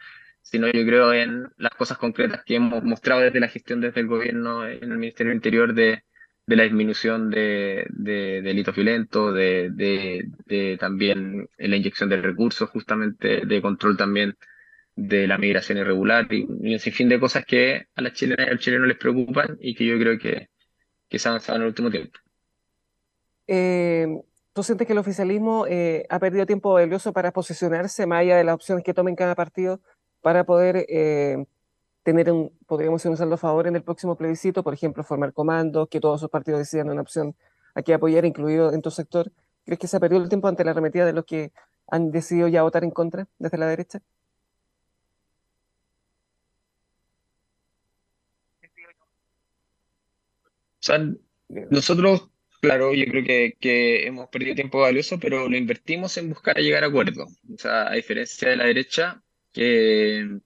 sino 0.42 0.68
yo 0.68 0.86
creo 0.86 1.14
en 1.14 1.50
las 1.58 1.74
cosas 1.76 1.98
concretas 1.98 2.44
que 2.46 2.56
hemos 2.56 2.84
mostrado 2.84 3.22
desde 3.22 3.40
la 3.42 3.50
gestión 3.50 3.82
desde 3.82 4.02
el 4.02 4.08
gobierno 4.08 4.66
en 4.68 4.92
el 4.92 4.98
Ministerio 4.98 5.32
del 5.32 5.38
Interior 5.38 5.74
de, 5.74 6.04
de 6.46 6.56
la 6.56 6.64
disminución 6.64 7.30
de, 7.30 7.86
de 7.90 8.42
delitos 8.42 8.76
violentos, 8.76 9.36
de, 9.36 9.70
de, 9.72 10.78
también 10.80 11.50
la 11.58 11.76
inyección 11.76 12.10
de 12.10 12.22
recursos, 12.22 12.70
justamente 12.70 13.46
de 13.46 13.62
control 13.62 13.98
también 13.98 14.38
de 15.08 15.28
la 15.28 15.38
migración 15.38 15.78
irregular 15.78 16.28
y, 16.32 16.44
un 16.44 16.80
sinfín 16.80 17.08
de 17.08 17.20
cosas 17.20 17.46
que 17.46 17.88
a 17.96 18.02
las 18.02 18.14
chilenas 18.14 18.48
y 18.48 18.50
al 18.50 18.60
chileno 18.60 18.86
les 18.86 18.98
preocupan 18.98 19.58
y 19.62 19.74
que 19.74 19.86
yo 19.86 19.98
creo 19.98 20.20
que, 20.20 20.50
que 21.08 21.20
se 21.20 21.28
han 21.28 21.34
avanzado 21.34 21.58
en 21.58 21.62
el 21.62 21.68
último 21.70 21.90
tiempo. 21.90 22.20
Eh, 23.48 24.08
¿Tú 24.52 24.64
sientes 24.64 24.86
que 24.86 24.94
el 24.94 25.00
oficialismo 25.00 25.66
eh, 25.68 26.06
ha 26.10 26.20
perdido 26.20 26.46
tiempo 26.46 26.74
valioso 26.74 27.14
para 27.14 27.32
posicionarse 27.32 28.06
más 28.06 28.22
allá 28.22 28.38
de 28.38 28.44
las 28.44 28.56
opciones 28.56 28.84
que 28.84 28.94
tomen 28.94 29.16
cada 29.16 29.36
partido 29.36 29.80
para 30.22 30.44
poder 30.44 30.86
eh, 30.90 31.46
tener 32.04 32.30
un, 32.32 32.52
podríamos 32.68 33.00
decir, 33.00 33.12
un 33.12 33.18
saldo 33.18 33.36
a 33.36 33.38
favor 33.38 33.68
en 33.68 33.78
el 33.78 33.84
próximo 33.84 34.18
plebiscito? 34.18 34.64
Por 34.64 34.74
ejemplo, 34.74 35.04
formar 35.04 35.32
comandos, 35.32 35.88
que 35.88 36.02
todos 36.02 36.20
esos 36.20 36.30
partidos 36.30 36.60
decidan 36.60 36.90
una 36.90 37.02
opción 37.02 37.36
a 37.74 37.82
que 37.84 37.94
apoyar, 37.94 38.26
incluido 38.26 38.74
en 38.74 38.82
tu 38.82 38.92
sector. 38.92 39.32
¿Crees 39.64 39.80
que 39.80 39.88
se 39.88 39.96
ha 39.96 40.00
perdido 40.02 40.22
el 40.22 40.30
tiempo 40.30 40.50
ante 40.50 40.66
la 40.66 40.72
arremetida 40.72 41.06
de 41.06 41.14
los 41.14 41.24
que 41.24 41.54
han 41.88 42.12
decidido 42.12 42.50
ya 42.50 42.64
votar 42.64 42.84
en 42.84 42.92
contra 42.92 43.28
desde 43.38 43.58
la 43.58 43.68
derecha? 43.68 44.02
Nosotros 51.70 52.30
Claro, 52.62 52.94
yo 52.94 53.06
creo 53.06 53.24
que, 53.24 53.54
que 53.60 54.06
hemos 54.06 54.28
perdido 54.28 54.56
tiempo 54.56 54.80
valioso, 54.80 55.18
pero 55.18 55.48
lo 55.48 55.56
invertimos 55.56 56.18
en 56.18 56.30
buscar 56.30 56.58
a 56.58 56.62
llegar 56.62 56.84
a 56.84 56.88
acuerdos. 56.88 57.40
O 57.54 57.58
sea, 57.58 57.90
a 57.90 57.94
diferencia 57.96 58.50
de 58.50 58.58
la 58.58 58.66
derecha, 58.66 59.24
que, 59.54 60.40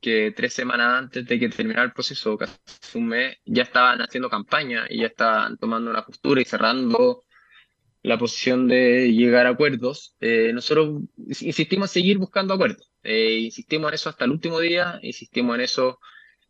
que 0.00 0.32
tres 0.34 0.54
semanas 0.54 0.98
antes 0.98 1.26
de 1.26 1.38
que 1.38 1.48
terminara 1.50 1.84
el 1.84 1.92
proceso, 1.92 2.38
casi 2.38 2.54
un 2.94 3.08
mes, 3.08 3.36
ya 3.44 3.64
estaban 3.64 4.00
haciendo 4.00 4.30
campaña 4.30 4.86
y 4.88 5.00
ya 5.00 5.08
estaban 5.08 5.58
tomando 5.58 5.90
una 5.90 6.06
postura 6.06 6.40
y 6.40 6.46
cerrando 6.46 7.24
la 8.02 8.16
posición 8.18 8.66
de 8.66 9.12
llegar 9.12 9.46
a 9.46 9.50
acuerdos. 9.50 10.16
Eh, 10.20 10.52
nosotros 10.54 11.02
insistimos 11.26 11.90
en 11.90 11.92
seguir 12.02 12.18
buscando 12.18 12.54
acuerdos. 12.54 12.90
Eh, 13.02 13.40
insistimos 13.40 13.90
en 13.90 13.94
eso 13.94 14.08
hasta 14.08 14.24
el 14.24 14.30
último 14.30 14.58
día, 14.60 14.98
insistimos 15.02 15.54
en 15.56 15.60
eso 15.62 16.00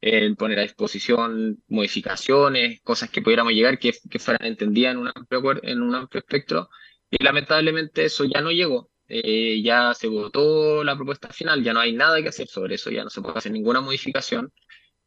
en 0.00 0.36
poner 0.36 0.58
a 0.60 0.62
disposición 0.62 1.62
modificaciones, 1.68 2.80
cosas 2.82 3.10
que 3.10 3.22
pudiéramos 3.22 3.52
llegar 3.52 3.78
que, 3.78 3.92
que 4.10 4.18
fueran 4.18 4.46
entendidas 4.46 4.92
en 4.92 4.98
un 4.98 5.08
amplio, 5.14 5.42
en 5.62 5.82
un 5.82 5.94
amplio 5.94 6.20
espectro. 6.20 6.68
Y 7.10 7.22
lamentablemente 7.24 8.04
eso 8.04 8.24
ya 8.24 8.40
no 8.40 8.50
llegó. 8.50 8.90
Eh, 9.08 9.62
ya 9.62 9.94
se 9.94 10.06
votó 10.06 10.84
la 10.84 10.94
propuesta 10.94 11.30
final, 11.30 11.64
ya 11.64 11.72
no 11.72 11.80
hay 11.80 11.94
nada 11.94 12.20
que 12.22 12.28
hacer 12.28 12.46
sobre 12.46 12.74
eso, 12.74 12.90
ya 12.90 13.04
no 13.04 13.10
se 13.10 13.22
puede 13.22 13.38
hacer 13.38 13.52
ninguna 13.52 13.80
modificación. 13.80 14.52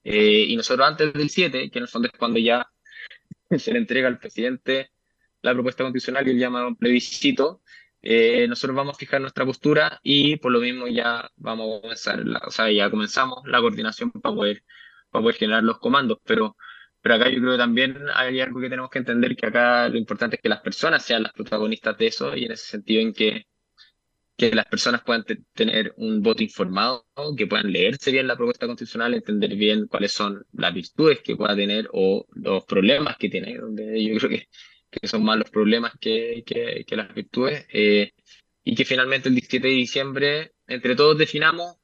Eh, 0.03 0.45
y 0.47 0.55
nosotros 0.55 0.87
antes 0.87 1.13
del 1.13 1.29
7, 1.29 1.69
que 1.69 1.79
en 1.79 1.83
el 1.83 1.89
fondo 1.89 2.07
es 2.07 2.17
cuando 2.17 2.39
ya 2.39 2.67
se 3.57 3.71
le 3.71 3.79
entrega 3.79 4.07
al 4.07 4.19
presidente 4.19 4.91
la 5.41 5.53
propuesta 5.53 5.83
constitucional 5.83 6.27
y 6.27 6.31
el 6.31 6.39
llamado 6.39 6.75
plebiscito, 6.75 7.61
eh, 8.01 8.47
nosotros 8.47 8.75
vamos 8.75 8.95
a 8.95 8.99
fijar 8.99 9.21
nuestra 9.21 9.45
postura 9.45 9.99
y 10.03 10.37
por 10.37 10.51
lo 10.51 10.59
mismo 10.59 10.87
ya 10.87 11.29
vamos 11.35 11.79
a 11.79 11.81
comenzar, 11.81 12.25
la, 12.25 12.39
o 12.47 12.51
sea, 12.51 12.71
ya 12.71 12.89
comenzamos 12.89 13.39
la 13.45 13.59
coordinación 13.61 14.11
para 14.11 14.35
poder 14.35 14.63
para 15.11 15.23
poder 15.23 15.35
generar 15.35 15.63
los 15.63 15.79
comandos, 15.79 16.19
pero, 16.25 16.57
pero 17.01 17.15
acá 17.15 17.29
yo 17.29 17.39
creo 17.39 17.51
que 17.51 17.57
también 17.57 17.97
hay 18.15 18.39
algo 18.39 18.59
que 18.61 18.69
tenemos 18.69 18.89
que 18.89 18.99
entender, 18.99 19.35
que 19.35 19.45
acá 19.47 19.89
lo 19.89 19.97
importante 19.97 20.37
es 20.37 20.41
que 20.41 20.49
las 20.49 20.61
personas 20.61 21.03
sean 21.03 21.23
las 21.23 21.33
protagonistas 21.33 21.97
de 21.97 22.07
eso 22.07 22.35
y 22.35 22.45
en 22.45 22.53
ese 22.53 22.65
sentido 22.65 23.01
en 23.01 23.13
que, 23.13 23.47
que 24.37 24.51
las 24.55 24.65
personas 24.65 25.03
puedan 25.03 25.25
tener 25.53 25.93
un 25.97 26.21
voto 26.21 26.41
informado, 26.43 27.05
que 27.37 27.47
puedan 27.47 27.71
leerse 27.71 28.11
bien 28.11 28.27
la 28.27 28.37
propuesta 28.37 28.65
constitucional, 28.65 29.13
entender 29.13 29.55
bien 29.55 29.87
cuáles 29.87 30.13
son 30.13 30.45
las 30.53 30.73
virtudes 30.73 31.21
que 31.21 31.35
pueda 31.35 31.55
tener 31.55 31.89
o 31.93 32.25
los 32.33 32.65
problemas 32.65 33.17
que 33.17 33.29
tiene, 33.29 33.57
donde 33.57 34.03
yo 34.03 34.17
creo 34.17 34.29
que, 34.29 34.47
que 34.91 35.07
son 35.07 35.23
más 35.23 35.37
los 35.37 35.49
problemas 35.49 35.93
que, 35.99 36.43
que, 36.45 36.83
que 36.85 36.95
las 36.95 37.13
virtudes, 37.13 37.65
eh, 37.73 38.11
y 38.63 38.75
que 38.75 38.85
finalmente 38.85 39.29
el 39.29 39.35
17 39.35 39.67
de 39.67 39.73
diciembre 39.73 40.51
entre 40.67 40.95
todos 40.95 41.17
definamos 41.17 41.77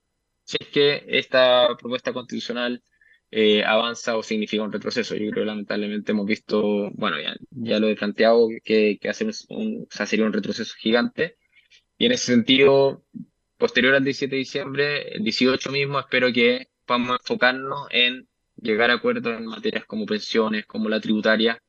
si 0.43 0.57
es 0.59 0.67
que 0.69 1.05
esta 1.07 1.67
propuesta 1.77 2.13
constitucional 2.13 2.81
eh, 3.31 3.63
avanza 3.65 4.15
o 4.17 4.23
significa 4.23 4.63
un 4.63 4.71
retroceso. 4.71 5.15
Yo 5.15 5.31
creo 5.31 5.43
que 5.43 5.47
lamentablemente 5.47 6.11
hemos 6.13 6.25
visto, 6.25 6.89
bueno, 6.93 7.19
ya, 7.19 7.35
ya 7.51 7.79
lo 7.79 7.87
he 7.89 7.95
planteado, 7.95 8.47
que, 8.63 8.97
que 8.99 9.09
hace 9.09 9.25
un, 9.49 9.83
o 9.83 9.87
sea, 9.89 10.05
sería 10.05 10.25
un 10.25 10.33
retroceso 10.33 10.73
gigante. 10.77 11.37
Y 11.97 12.05
en 12.05 12.13
ese 12.13 12.27
sentido, 12.27 13.03
posterior 13.57 13.95
al 13.95 14.03
17 14.03 14.35
de 14.35 14.39
diciembre, 14.39 15.15
el 15.15 15.23
18 15.23 15.71
mismo, 15.71 15.99
espero 15.99 16.31
que 16.31 16.69
podamos 16.85 17.19
enfocarnos 17.19 17.87
en 17.91 18.27
llegar 18.55 18.91
a 18.91 18.95
acuerdos 18.95 19.37
en 19.37 19.45
materias 19.45 19.85
como 19.85 20.05
pensiones, 20.05 20.65
como 20.65 20.89
la 20.89 21.01
tributaria, 21.01 21.61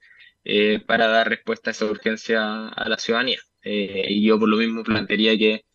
eh, 0.48 0.80
para 0.80 1.08
dar 1.08 1.28
respuesta 1.28 1.68
a 1.70 1.72
esa 1.72 1.84
urgencia 1.84 2.68
a 2.68 2.88
la 2.88 2.96
ciudadanía. 2.96 3.38
Eh, 3.62 4.06
y 4.08 4.26
yo 4.26 4.38
por 4.38 4.48
lo 4.48 4.56
mismo 4.56 4.82
plantearía 4.82 5.36
que 5.36 5.66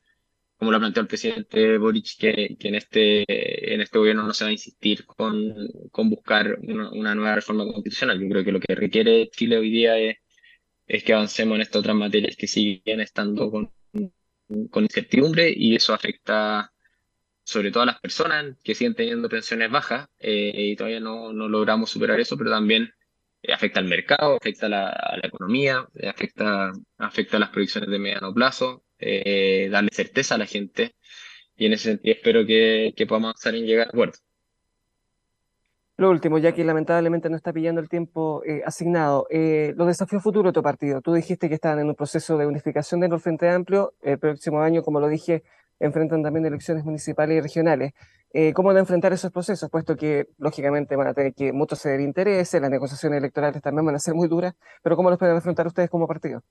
como 0.58 0.72
lo 0.72 0.80
planteó 0.80 1.02
el 1.02 1.08
presidente 1.08 1.78
Boric, 1.78 2.18
que, 2.18 2.56
que, 2.60 2.70
en, 2.70 2.76
este, 2.76 3.74
en 3.74 3.82
este 3.82 4.00
gobierno 4.00 4.24
no 4.24 4.34
se 4.34 4.46
va 4.46 4.50
a 4.50 4.54
insistir 4.54 5.06
con, 5.06 5.54
con 5.92 6.10
buscar 6.10 6.58
una, 6.62 7.14
nueva 7.16 7.36
reforma 7.36 7.66
constitucional. 7.66 8.20
Yo 8.20 8.30
creo 8.30 8.44
que 8.46 8.52
lo 8.52 8.60
que 8.60 8.74
requiere 8.76 9.30
Chile 9.30 9.58
hoy 9.58 9.70
día 9.70 9.98
es, 10.00 10.18
es 10.88 11.04
que 11.04 11.14
avancemos 11.14 11.56
en 11.56 11.62
estas 11.62 11.80
otras 11.82 11.96
materias 11.96 12.36
que 12.38 12.48
siguen 12.48 13.02
estando 13.02 13.52
con, 13.52 13.72
con 14.72 14.84
incertidumbre 14.84 15.54
y 15.56 15.76
eso 15.76 15.94
afecta 15.94 16.74
sobre 17.44 17.72
todo 17.72 17.84
a 17.84 17.88
las 17.88 18.00
personas 18.00 18.58
que 18.64 18.74
siguen 18.74 18.96
teniendo 18.96 19.30
pensiones 19.30 19.70
bajas 19.70 20.08
eh, 20.20 20.52
y 20.56 20.76
todavía 20.76 21.02
no, 21.02 21.34
no, 21.34 21.50
logramos 21.50 21.90
superar 21.92 22.20
eso, 22.20 22.38
pero 22.38 22.52
también 22.52 22.94
afecta 23.52 23.80
al 23.80 23.88
mercado, 23.88 24.38
afecta 24.38 24.68
a 24.68 24.70
la, 24.70 25.20
economía, 25.24 25.86
afecta, 26.08 26.72
afecta 26.98 27.38
a 27.38 27.40
las 27.40 27.50
proyecciones 27.50 27.90
de 27.90 28.00
mediano 28.00 28.34
plazo 28.34 28.84
eh, 29.00 29.70
darle 29.72 29.90
certeza 29.92 30.36
a 30.36 30.38
la 30.38 30.46
gente 30.46 30.96
y 31.56 31.66
en 31.66 31.74
ese 31.74 31.90
sentido 31.90 32.16
espero 32.16 32.46
que, 32.46 32.94
que 32.96 33.06
podamos 33.06 33.30
avanzar 33.30 33.56
en 33.56 33.66
llegar 33.66 33.88
a 33.88 33.90
acuerdo. 33.90 34.18
Lo 35.96 36.10
último, 36.10 36.40
ya 36.40 36.54
que 36.54 36.64
lamentablemente 36.64 37.30
no 37.30 37.36
está 37.36 37.54
pillando 37.54 37.80
el 37.80 37.88
tiempo 37.88 38.42
eh, 38.46 38.64
asignado, 38.66 39.28
eh, 39.30 39.74
los 39.78 39.88
desafíos 39.88 40.24
futuros 40.24 40.52
de 40.52 40.54
tu 40.54 40.64
partido. 40.64 41.02
Tú 41.02 41.14
dijiste 41.14 41.48
que 41.50 41.56
estaban 41.56 41.80
en 41.80 41.88
un 41.88 41.96
proceso 41.96 42.36
de 42.36 42.48
unificación 42.48 43.00
del 43.00 43.20
Frente 43.20 43.48
Amplio. 43.48 43.94
El 44.02 44.18
próximo 44.18 44.62
año, 44.62 44.82
como 44.82 45.00
lo 45.00 45.08
dije, 45.08 45.44
enfrentan 45.86 46.24
también 46.24 46.46
elecciones 46.46 46.84
municipales 46.84 47.38
y 47.38 47.42
regionales. 47.42 47.94
¿Cómo 48.56 48.70
van 48.70 48.78
a 48.78 48.80
enfrentar 48.80 49.14
esos 49.14 49.32
procesos? 49.32 49.70
Puesto 49.70 49.96
que, 49.96 50.28
lógicamente, 50.40 50.96
van 50.96 51.08
a 51.08 51.14
tener 51.14 51.34
que 51.36 51.54
mucho 51.54 51.76
ceder 51.76 52.00
intereses, 52.00 52.60
las 52.60 52.72
negociaciones 52.72 53.20
electorales 53.20 53.62
también 53.62 53.86
van 53.86 53.96
a 53.96 54.00
ser 54.00 54.16
muy 54.16 54.28
duras, 54.28 54.56
pero 54.82 54.96
¿cómo 54.96 55.12
los 55.12 55.20
pueden 55.20 55.36
enfrentar 55.36 55.68
ustedes 55.68 55.90
como 55.90 56.08
partido? 56.08 56.42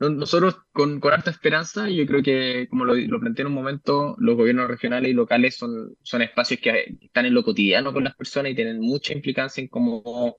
Nosotros 0.00 0.56
con, 0.72 0.98
con 0.98 1.12
harta 1.12 1.30
esperanza, 1.30 1.90
yo 1.90 2.06
creo 2.06 2.22
que, 2.22 2.66
como 2.70 2.86
lo, 2.86 3.20
planteé 3.20 3.42
en 3.42 3.48
un 3.48 3.52
momento, 3.52 4.16
los 4.18 4.34
gobiernos 4.34 4.66
regionales 4.66 5.10
y 5.10 5.14
locales 5.14 5.56
son, 5.56 5.94
son 6.00 6.22
espacios 6.22 6.58
que 6.58 6.96
están 7.02 7.26
en 7.26 7.34
lo 7.34 7.42
cotidiano 7.42 7.92
con 7.92 8.04
las 8.04 8.16
personas 8.16 8.52
y 8.52 8.54
tienen 8.54 8.80
mucha 8.80 9.12
implicancia 9.12 9.60
en 9.60 9.68
cómo 9.68 10.38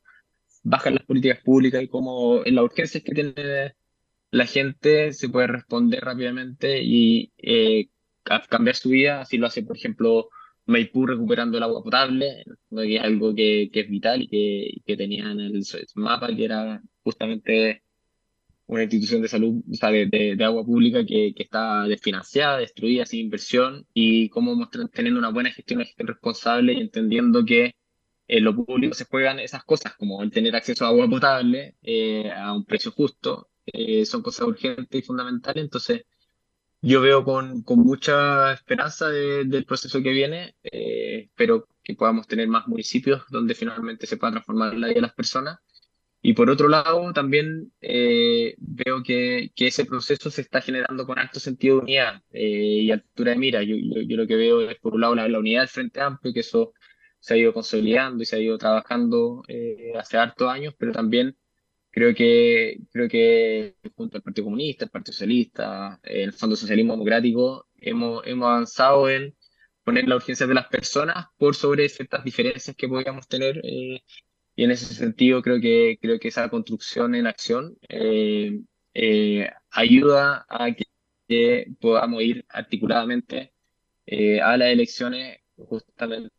bajan 0.64 0.96
las 0.96 1.06
políticas 1.06 1.44
públicas 1.44 1.84
y 1.84 1.88
cómo 1.88 2.44
en 2.44 2.56
las 2.56 2.64
urgencias 2.64 3.04
que 3.04 3.14
tiene 3.14 3.76
la 4.32 4.46
gente 4.46 5.14
se 5.14 5.30
puede 5.30 5.48
responder 5.48 6.04
rápidamente 6.04 6.82
y 6.82 7.32
eh, 7.38 7.90
cambiar 8.50 8.76
su 8.76 8.90
vida. 8.90 9.22
Así 9.22 9.38
lo 9.38 9.48
hace, 9.48 9.64
por 9.64 9.78
ejemplo, 9.78 10.30
Maipú 10.66 11.06
recuperando 11.06 11.58
el 11.58 11.64
agua 11.64 11.84
potable, 11.84 12.46
que 12.70 12.96
es 12.96 13.02
algo 13.02 13.36
que, 13.36 13.70
que 13.72 13.82
es 13.82 13.90
vital 13.90 14.24
y 14.24 14.28
que, 14.28 14.82
que 14.86 14.98
tenía 14.98 15.32
en 15.32 15.40
el 15.42 15.64
mapa, 15.96 16.34
que 16.36 16.46
era 16.46 16.82
justamente 17.04 17.84
una 18.68 18.84
institución 18.84 19.22
de 19.22 19.28
salud, 19.28 19.64
o 19.70 19.76
sea, 19.76 19.90
de, 19.92 20.08
de, 20.08 20.44
agua 20.46 20.64
pública 20.64 21.06
que, 21.06 21.34
que, 21.36 21.44
está 21.44 21.84
desfinanciada, 21.88 22.60
destruida, 22.60 23.06
sin 23.06 23.20
inversión, 23.22 23.86
y 23.94 24.30
cómo 24.30 24.70
teniendo 24.94 25.20
una 25.20 25.30
buena 25.30 25.52
gestión, 25.52 25.80
una 25.80 25.86
gestión 25.88 26.08
responsable 26.08 26.74
y 26.74 26.82
entendiendo 26.82 27.44
que 27.44 27.76
en 28.30 28.44
lo 28.46 28.56
público 28.56 28.94
se 28.94 29.06
juegan 29.06 29.40
esas 29.40 29.66
cosas, 29.66 29.96
como 29.98 30.24
el 30.24 30.32
tener 30.32 30.56
acceso 30.56 30.86
a 30.86 30.90
agua 30.90 31.10
potable 31.10 31.76
eh, 31.82 32.32
a 32.32 32.54
un 32.54 32.64
precio 32.64 32.92
justo, 32.92 33.51
eh, 33.66 34.06
son 34.06 34.22
cosas 34.22 34.48
urgentes 34.48 35.00
y 35.00 35.04
fundamentales. 35.04 35.64
Entonces, 35.64 36.04
yo 36.82 37.02
veo 37.02 37.24
con, 37.24 37.64
con 37.64 37.80
mucha 37.80 38.54
esperanza 38.54 39.10
del 39.10 39.66
proceso 39.66 40.02
que 40.02 40.12
viene, 40.12 40.56
eh, 40.64 41.26
espero 41.26 41.68
que 41.84 41.96
podamos 41.96 42.28
tener 42.28 42.48
más 42.48 42.68
municipios 42.68 43.24
donde 43.30 43.56
finalmente 43.56 44.08
se 44.08 44.18
pueda 44.18 44.32
transformar 44.32 44.74
la 44.76 44.88
vida 44.88 44.96
de 44.96 45.02
las 45.02 45.14
personas 45.14 45.60
y 46.24 46.34
por 46.34 46.50
otro 46.52 46.68
lado, 46.68 47.12
también 47.14 47.74
eh, 47.82 48.54
veo 48.60 49.02
que, 49.04 49.52
que, 49.56 49.68
ese 49.68 49.86
proceso 49.86 50.30
se 50.30 50.42
está 50.42 50.62
generando 50.62 51.08
con 51.08 51.18
alto 51.18 51.40
sentido 51.40 51.78
de 51.78 51.82
unidad 51.82 52.22
eh, 52.32 52.82
y 52.84 52.92
altura 52.92 53.32
de 53.32 53.38
mira. 53.38 53.64
Yo, 53.64 53.76
yo, 53.76 54.18
lo 54.18 54.28
que 54.28 54.36
veo 54.36 54.62
es, 54.70 54.78
por 54.80 54.94
un 54.94 55.02
lado, 55.02 55.16
la, 55.16 55.40
unidad 55.40 55.62
del 55.62 55.70
Frente 55.70 56.00
Amplio, 56.00 56.34
que 56.34 56.42
eso 56.42 56.74
se 57.20 57.34
ha 57.34 57.38
ido 57.38 57.54
consolidando 57.54 58.22
y 58.22 58.26
se 58.28 58.36
ha 58.36 58.40
ido 58.40 58.58
trabajando 58.60 59.44
eh, 59.48 59.94
hace 59.98 60.18
hartos 60.18 60.48
años, 60.48 60.76
pero 60.78 60.92
también 60.92 61.36
Creo 61.92 62.16
que, 62.16 62.80
creo 62.92 63.10
que 63.10 63.76
junto 63.96 64.18
al 64.18 64.24
Partido 64.24 64.46
Comunista, 64.46 64.86
el 64.86 64.92
Partido 64.92 65.14
Socialista, 65.14 66.00
el 66.04 66.32
Fondo 66.34 66.56
Socialismo 66.56 66.94
Democrático, 66.94 67.68
hemos, 67.78 68.26
hemos 68.26 68.48
avanzado 68.48 69.10
en 69.10 69.36
poner 69.84 70.08
la 70.08 70.16
urgencia 70.16 70.48
de 70.48 70.54
las 70.54 70.68
personas 70.68 71.28
por 71.38 71.56
sobre 71.56 71.90
ciertas 71.90 72.24
diferencias 72.24 72.76
que 72.76 72.88
podríamos 72.88 73.28
tener. 73.28 73.60
Eh, 73.64 74.04
y 74.56 74.64
en 74.64 74.72
ese 74.72 74.94
sentido 74.94 75.42
creo 75.42 75.60
que, 75.62 75.98
creo 76.02 76.20
que 76.20 76.30
esa 76.30 76.50
construcción 76.50 77.16
en 77.16 77.28
acción 77.28 77.78
eh, 77.90 78.62
eh, 78.94 79.50
ayuda 79.72 80.46
a 80.50 80.74
que, 80.74 80.86
podamos 81.80 82.22
ir 82.24 82.46
articuladamente 82.50 83.54
a 84.44 84.58
las 84.58 84.68
elecciones 84.70 85.40
justamente 85.56 86.30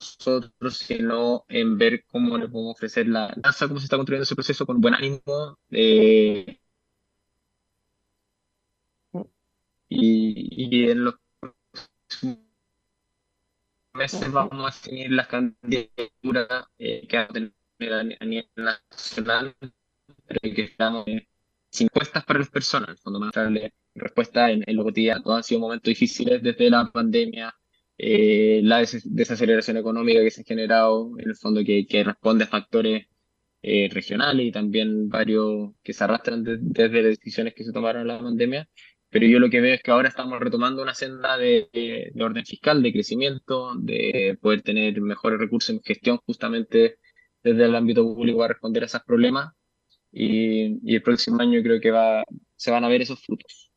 nosotros, 0.00 0.76
sino 0.76 1.44
en 1.48 1.78
ver 1.78 2.04
cómo 2.06 2.38
le 2.38 2.48
podemos 2.48 2.76
ofrecer 2.76 3.08
la 3.08 3.34
NASA, 3.42 3.68
cómo 3.68 3.80
se 3.80 3.84
está 3.84 3.96
construyendo 3.96 4.24
ese 4.24 4.34
proceso 4.34 4.66
con 4.66 4.80
buen 4.80 4.94
ánimo. 4.94 5.58
Eh, 5.70 6.58
y, 9.88 10.78
y, 10.78 10.90
en 10.90 11.04
los 11.04 11.14
meses 13.92 14.32
vamos 14.32 14.52
a 14.52 14.66
definir 14.66 15.10
las 15.12 15.26
candidaturas 15.26 16.66
eh, 16.78 17.06
que 17.08 17.16
vamos 17.16 17.30
a 17.30 17.50
tener 17.78 18.16
a 18.20 18.24
nivel 18.24 18.48
nacional, 18.56 19.54
pero 20.26 20.40
que 20.54 20.62
estamos 20.62 21.04
sin 21.70 21.86
encuestas 21.86 22.24
para 22.24 22.40
las 22.40 22.50
personas, 22.50 23.00
en 23.06 23.14
el 23.14 23.20
más 23.20 23.32
respuesta 23.94 24.50
en, 24.50 24.64
en 24.66 24.76
lo 24.76 24.84
cotidiano. 24.84 25.34
Han 25.34 25.42
sido 25.44 25.60
momentos 25.60 25.88
difíciles 25.88 26.42
desde 26.42 26.70
la 26.70 26.90
pandemia, 26.90 27.54
eh, 28.02 28.60
la 28.64 28.78
desaceleración 28.78 29.76
económica 29.76 30.22
que 30.22 30.30
se 30.30 30.40
ha 30.40 30.44
generado, 30.44 31.12
en 31.18 31.28
el 31.28 31.36
fondo 31.36 31.62
que, 31.64 31.86
que 31.86 32.02
responde 32.02 32.44
a 32.44 32.46
factores 32.46 33.06
eh, 33.62 33.90
regionales 33.92 34.46
y 34.46 34.52
también 34.52 35.08
varios 35.10 35.72
que 35.82 35.92
se 35.92 36.04
arrastran 36.04 36.42
desde 36.44 37.02
las 37.02 37.18
decisiones 37.18 37.54
que 37.54 37.64
se 37.64 37.72
tomaron 37.72 38.02
en 38.02 38.08
la 38.08 38.18
pandemia. 38.20 38.68
Pero 39.10 39.26
yo 39.26 39.38
lo 39.38 39.50
que 39.50 39.60
veo 39.60 39.74
es 39.74 39.82
que 39.82 39.90
ahora 39.90 40.08
estamos 40.08 40.40
retomando 40.40 40.82
una 40.82 40.94
senda 40.94 41.36
de, 41.36 41.68
de, 41.72 42.24
orden 42.24 42.46
fiscal, 42.46 42.82
de 42.82 42.92
crecimiento, 42.92 43.74
de 43.76 44.38
poder 44.40 44.62
tener 44.62 45.00
mejores 45.02 45.38
recursos 45.40 45.70
en 45.70 45.82
gestión 45.82 46.18
justamente 46.24 46.96
desde 47.42 47.64
el 47.64 47.74
ámbito 47.74 48.02
público 48.02 48.38
para 48.38 48.54
responder 48.54 48.84
a 48.84 48.86
esos 48.86 49.02
problemas. 49.02 49.52
Y, 50.12 50.78
y 50.90 50.94
el 50.96 51.02
próximo 51.02 51.40
año 51.40 51.62
creo 51.62 51.80
que 51.80 51.90
va, 51.90 52.24
se 52.56 52.70
van 52.70 52.84
a 52.84 52.88
ver 52.88 53.02
esos 53.02 53.20
frutos. 53.24 53.69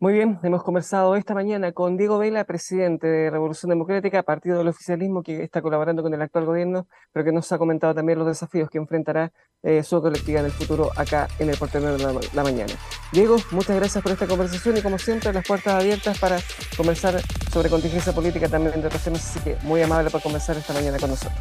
Muy 0.00 0.12
bien, 0.12 0.38
hemos 0.44 0.62
conversado 0.62 1.16
esta 1.16 1.34
mañana 1.34 1.72
con 1.72 1.96
Diego 1.96 2.18
Vela, 2.18 2.44
presidente 2.44 3.08
de 3.08 3.30
Revolución 3.30 3.70
Democrática, 3.70 4.22
partido 4.22 4.58
del 4.58 4.68
oficialismo 4.68 5.24
que 5.24 5.42
está 5.42 5.60
colaborando 5.60 6.04
con 6.04 6.14
el 6.14 6.22
actual 6.22 6.44
gobierno, 6.44 6.86
pero 7.12 7.24
que 7.24 7.32
nos 7.32 7.50
ha 7.50 7.58
comentado 7.58 7.96
también 7.96 8.16
los 8.16 8.28
desafíos 8.28 8.70
que 8.70 8.78
enfrentará 8.78 9.32
eh, 9.64 9.82
su 9.82 10.00
colectividad 10.00 10.42
en 10.42 10.46
el 10.46 10.52
futuro 10.52 10.92
acá 10.94 11.26
en 11.40 11.50
el 11.50 11.56
Portero 11.56 11.98
de 11.98 12.28
la, 12.32 12.42
Mañana. 12.44 12.72
Diego, 13.10 13.38
muchas 13.50 13.74
gracias 13.74 14.00
por 14.00 14.12
esta 14.12 14.28
conversación 14.28 14.76
y 14.76 14.82
como 14.82 15.00
siempre 15.00 15.32
las 15.32 15.44
puertas 15.44 15.74
abiertas 15.74 16.16
para 16.20 16.38
conversar 16.76 17.20
sobre 17.50 17.68
contingencia 17.68 18.12
política 18.12 18.48
también 18.48 18.80
de 18.80 18.86
otros 18.86 19.02
temas, 19.02 19.28
así 19.28 19.40
que 19.40 19.56
muy 19.64 19.82
amable 19.82 20.10
por 20.10 20.22
conversar 20.22 20.56
esta 20.56 20.74
mañana 20.74 21.00
con 21.00 21.10
nosotros. 21.10 21.40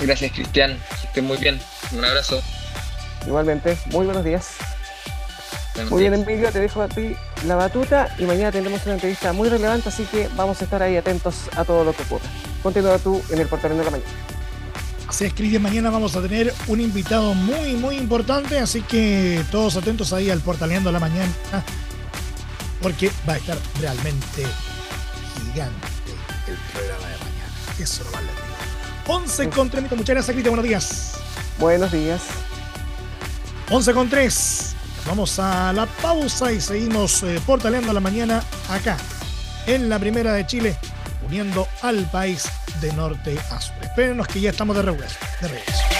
Gracias 0.00 0.32
Cristian, 0.32 0.78
que 1.02 1.06
estén 1.08 1.26
muy 1.26 1.36
bien, 1.36 1.60
un 1.92 2.02
abrazo. 2.02 2.40
Igualmente, 3.26 3.76
muy 3.92 4.06
buenos 4.06 4.24
días. 4.24 4.56
Muy 5.90 6.00
bien, 6.00 6.14
Emilio, 6.14 6.50
te 6.50 6.60
dejo 6.60 6.82
a 6.82 6.88
ti 6.88 7.14
la 7.46 7.54
batuta 7.54 8.14
y 8.18 8.24
mañana 8.24 8.50
tendremos 8.50 8.84
una 8.86 8.94
entrevista 8.94 9.32
muy 9.32 9.48
relevante, 9.48 9.88
así 9.88 10.04
que 10.04 10.28
vamos 10.34 10.60
a 10.60 10.64
estar 10.64 10.82
ahí 10.82 10.96
atentos 10.96 11.34
a 11.54 11.64
todo 11.64 11.84
lo 11.84 11.92
que 11.94 12.02
ocurra. 12.02 12.24
Continúa 12.62 12.98
tú 12.98 13.22
en 13.30 13.40
el 13.40 13.46
portal 13.46 13.76
de 13.76 13.84
la 13.84 13.90
mañana. 13.90 14.10
Así 15.06 15.26
es, 15.26 15.34
Cristian, 15.34 15.62
mañana 15.62 15.90
vamos 15.90 16.16
a 16.16 16.22
tener 16.22 16.52
un 16.66 16.80
invitado 16.80 17.34
muy, 17.34 17.74
muy 17.74 17.96
importante, 17.96 18.58
así 18.58 18.82
que 18.82 19.44
todos 19.50 19.76
atentos 19.76 20.12
ahí 20.12 20.30
al 20.30 20.40
Portaleando 20.40 20.90
la 20.90 20.98
Mañana, 20.98 21.30
porque 22.82 23.10
va 23.28 23.34
a 23.34 23.36
estar 23.36 23.56
realmente 23.80 24.44
gigante 25.34 25.86
el 26.48 26.56
programa 26.72 27.08
de 27.08 27.18
mañana. 27.18 27.52
Eso 27.78 28.02
lo 28.04 28.10
vale. 28.10 28.28
11 29.06 29.48
con 29.50 29.70
3 29.70 29.90
muchas 29.92 30.06
gracias, 30.06 30.34
Cristian, 30.34 30.54
buenos 30.54 30.64
días. 30.64 31.12
Buenos 31.58 31.92
días. 31.92 32.22
11 33.70 33.92
con 33.94 34.10
3. 34.10 34.75
Vamos 35.06 35.38
a 35.38 35.72
la 35.72 35.86
pausa 35.86 36.52
y 36.52 36.60
seguimos 36.60 37.22
eh, 37.22 37.40
portaleando 37.46 37.92
la 37.92 38.00
mañana 38.00 38.42
acá, 38.68 38.96
en 39.66 39.88
la 39.88 39.98
primera 40.00 40.32
de 40.32 40.46
Chile, 40.46 40.76
uniendo 41.24 41.68
al 41.82 42.10
país 42.10 42.46
de 42.80 42.92
norte 42.92 43.38
a 43.50 43.60
sur. 43.60 43.76
Espérenos 43.82 44.26
que 44.26 44.40
ya 44.40 44.50
estamos 44.50 44.74
de 44.76 44.82
regreso. 44.82 45.16
De 45.40 45.48
regreso. 45.48 45.95